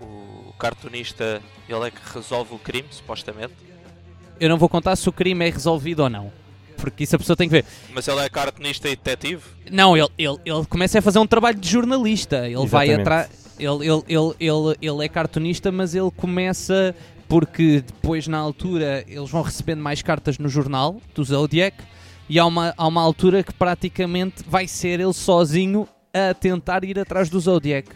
[0.00, 3.54] o cartunista, ele é que resolve o crime, supostamente.
[4.38, 6.32] Eu não vou contar se o crime é resolvido ou não.
[6.76, 7.64] Porque isso a pessoa tem que ver.
[7.92, 9.42] Mas ele é cartunista e detetive?
[9.70, 12.46] Não, ele, ele, ele começa a fazer um trabalho de jornalista.
[12.46, 13.00] Ele vai Exatamente.
[13.00, 13.46] atrás.
[13.58, 16.94] Ele, ele, ele, ele, ele é cartunista, mas ele começa
[17.28, 21.76] porque depois, na altura, eles vão recebendo mais cartas no jornal do Zodiac.
[22.28, 26.98] E há uma, há uma altura que praticamente vai ser ele sozinho a tentar ir
[26.98, 27.88] atrás do Zodiac.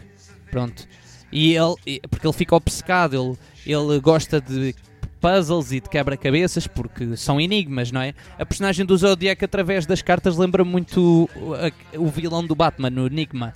[0.49, 0.87] Pronto.
[1.31, 4.75] E ele, porque ele fica obcecado, ele, ele gosta de
[5.19, 8.13] puzzles e de quebra-cabeças, porque são enigmas, não é?
[8.39, 12.89] A personagem do Zodiac, através das cartas, lembra muito o, a- o vilão do Batman,
[13.01, 13.53] o Enigma.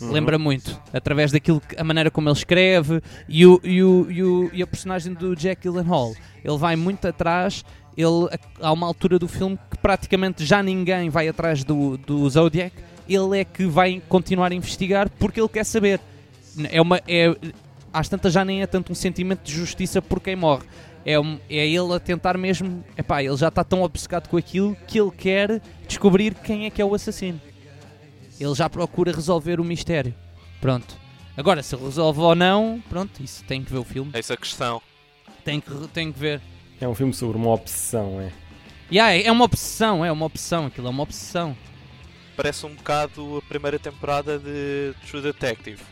[0.00, 0.12] Uhum.
[0.12, 4.22] Lembra muito, através daquilo que, a maneira como ele escreve e, o, e, o, e,
[4.22, 6.14] o, e a personagem do Jack Gyllenhaal.
[6.44, 7.64] Ele vai muito atrás.
[7.96, 8.28] Ele,
[8.60, 12.76] há uma altura do filme que praticamente já ninguém vai atrás do, do Zodiac.
[13.08, 16.00] Ele é que vai continuar a investigar porque ele quer saber.
[16.70, 17.34] É uma, é,
[17.92, 20.64] às tantas já nem é tanto um sentimento de justiça por quem morre.
[21.04, 22.84] É, um- é ele a tentar mesmo.
[22.96, 26.82] Epá, ele já está tão obcecado com aquilo que ele quer descobrir quem é que
[26.82, 27.40] é o assassino.
[28.38, 30.14] Ele já procura resolver o mistério.
[30.60, 30.96] Pronto.
[31.36, 34.10] Agora, se ele resolve ou não, pronto, isso tem que ver o filme.
[34.14, 34.82] Eis a questão.
[35.44, 36.40] Tem que, tem que ver.
[36.80, 38.30] É um filme sobre uma obsessão, é.
[38.90, 40.66] Yeah, é uma obsessão, é uma obsessão.
[40.66, 41.56] Aquilo é uma obsessão.
[42.36, 45.82] Parece um bocado a primeira temporada de True Detective.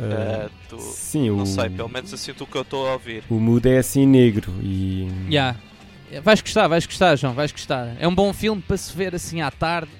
[0.00, 3.22] Eh, tu- sim, o, Não sei, pelo menos assim do que eu estou a ouvir.
[3.28, 5.08] o mood é assim negro e.
[5.28, 5.58] Yeah.
[6.22, 7.96] Vais gostar, vais gostar, João, vais gostar.
[7.98, 9.90] É um bom filme para se ver assim à tarde.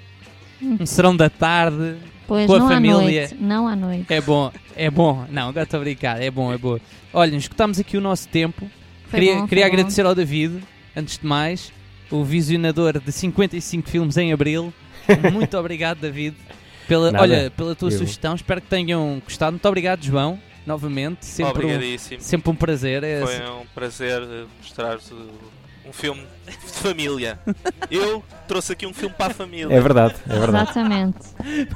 [0.61, 1.97] Um serão da tarde.
[2.26, 2.97] Pois Com a não família.
[2.97, 3.34] à noite.
[3.40, 4.07] Não à noite.
[4.12, 5.26] É bom, é bom.
[5.30, 6.20] Não, agora estou a brincar.
[6.22, 6.78] É bom, é bom.
[7.12, 8.70] Olha, escutámos aqui o nosso tempo.
[9.09, 9.72] Foi queria bom, queria bom.
[9.72, 10.62] agradecer ao David,
[10.97, 11.72] antes de mais,
[12.11, 14.72] o visionador de 55 filmes em abril.
[15.32, 16.36] Muito obrigado, David,
[16.89, 17.22] pela, Nada.
[17.22, 17.99] olha, pela tua Eu.
[17.99, 18.35] sugestão.
[18.35, 19.53] Espero que tenham gostado.
[19.53, 21.24] Muito obrigado, João, novamente.
[21.24, 22.20] Sempre, um, Obrigadíssimo.
[22.20, 23.03] sempre um prazer.
[23.05, 25.53] É, Foi um prazer eh, mostrar-vos o-
[25.85, 27.39] um filme de família.
[27.91, 29.74] Eu trouxe aqui um filme para a família.
[29.74, 30.70] É verdade, é verdade.
[30.70, 31.18] Exatamente.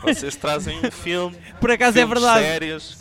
[0.02, 1.36] Vocês trazem um filme.
[1.60, 2.44] Por acaso é verdade.
[2.44, 2.98] Sérios,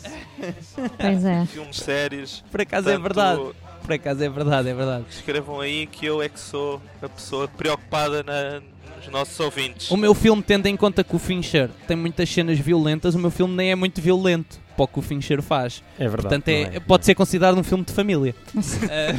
[0.98, 1.46] Pois é.
[1.46, 2.44] filmes sérios.
[2.50, 3.56] Por acaso é Portanto, verdade.
[3.82, 5.04] Por acaso é verdade, é verdade.
[5.10, 8.60] Escrevam aí que eu é que sou a pessoa preocupada na-
[9.06, 9.90] nos nossos ouvintes.
[9.90, 13.30] O meu filme, tendo em conta que o Fincher tem muitas cenas violentas, o meu
[13.30, 15.82] filme nem é muito violento para o que o Fincher faz.
[15.98, 16.22] É verdade.
[16.22, 16.80] Portanto, é, não é?
[16.80, 18.34] pode ser considerado um filme de família.
[18.90, 19.14] Eh,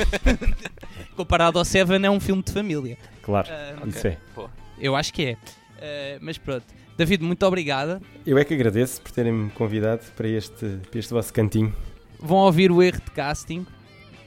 [1.15, 2.97] comparado ao Seven, é um filme de família.
[3.23, 4.17] Claro, Eh, isso é.
[4.35, 5.37] Pô, eu acho que é.
[5.79, 6.65] Eh, mas pronto.
[6.97, 8.01] David, muito obrigada.
[8.25, 11.73] Eu é que agradeço por terem-me convidado para este, para este vosso cantinho.
[12.19, 13.65] Vão ouvir o erro de casting,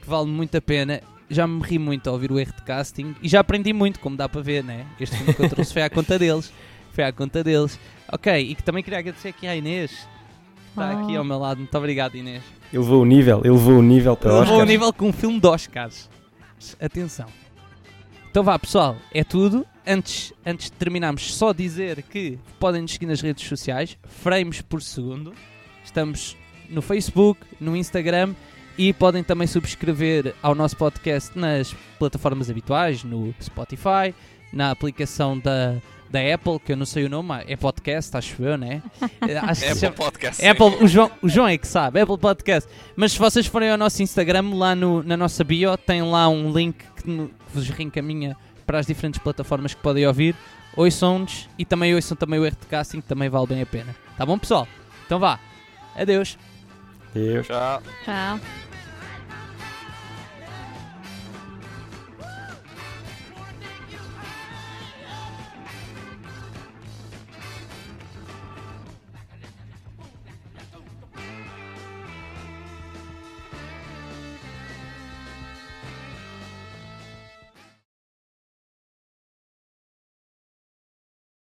[0.01, 1.01] que vale muito a pena.
[1.33, 4.17] Já me ri muito a ouvir o erro de casting e já aprendi muito, como
[4.17, 4.85] dá para ver, né?
[4.99, 6.51] Este filme que eu trouxe foi à conta deles.
[6.91, 7.79] Foi à conta deles.
[8.11, 9.91] Ok, e que também queria agradecer aqui à Inês.
[9.91, 11.59] que Está aqui ao meu lado.
[11.59, 12.43] Muito obrigado, Inês.
[12.73, 14.65] Ele levou o nível, ele levou o nível para Eu vou ao Oscar.
[14.67, 16.09] nível com um filme de Oscars.
[16.79, 17.27] Atenção.
[18.29, 19.65] Então vá, pessoal, é tudo.
[19.87, 24.81] Antes, antes de terminarmos, só dizer que podem nos seguir nas redes sociais, frames por
[24.81, 25.33] segundo.
[25.83, 26.37] Estamos
[26.69, 28.35] no Facebook, no Instagram
[28.77, 34.13] e podem também subscrever ao nosso podcast nas plataformas habituais, no Spotify,
[34.51, 35.75] na aplicação da,
[36.09, 38.81] da Apple, que eu não sei o nome, é podcast, acho eu, né?
[39.27, 40.45] Eh, Acho Apple chama- Podcast.
[40.45, 42.69] Apple, o, João, o João é que sabe, Apple Podcast.
[42.95, 46.51] Mas se vocês forem ao nosso Instagram, lá no- na nossa bio, tem lá um
[46.51, 50.35] link que, no- que vos reencaminha para as diferentes plataformas que podem ouvir.
[50.75, 53.93] Ouçam-nos e também ouçam também o erro de casting, que também vale bem a pena.
[54.17, 54.67] Tá bom, pessoal?
[55.05, 55.37] Então vá.
[55.95, 56.37] Adeus.
[57.13, 57.83] 你好。
[58.05, 58.39] 好。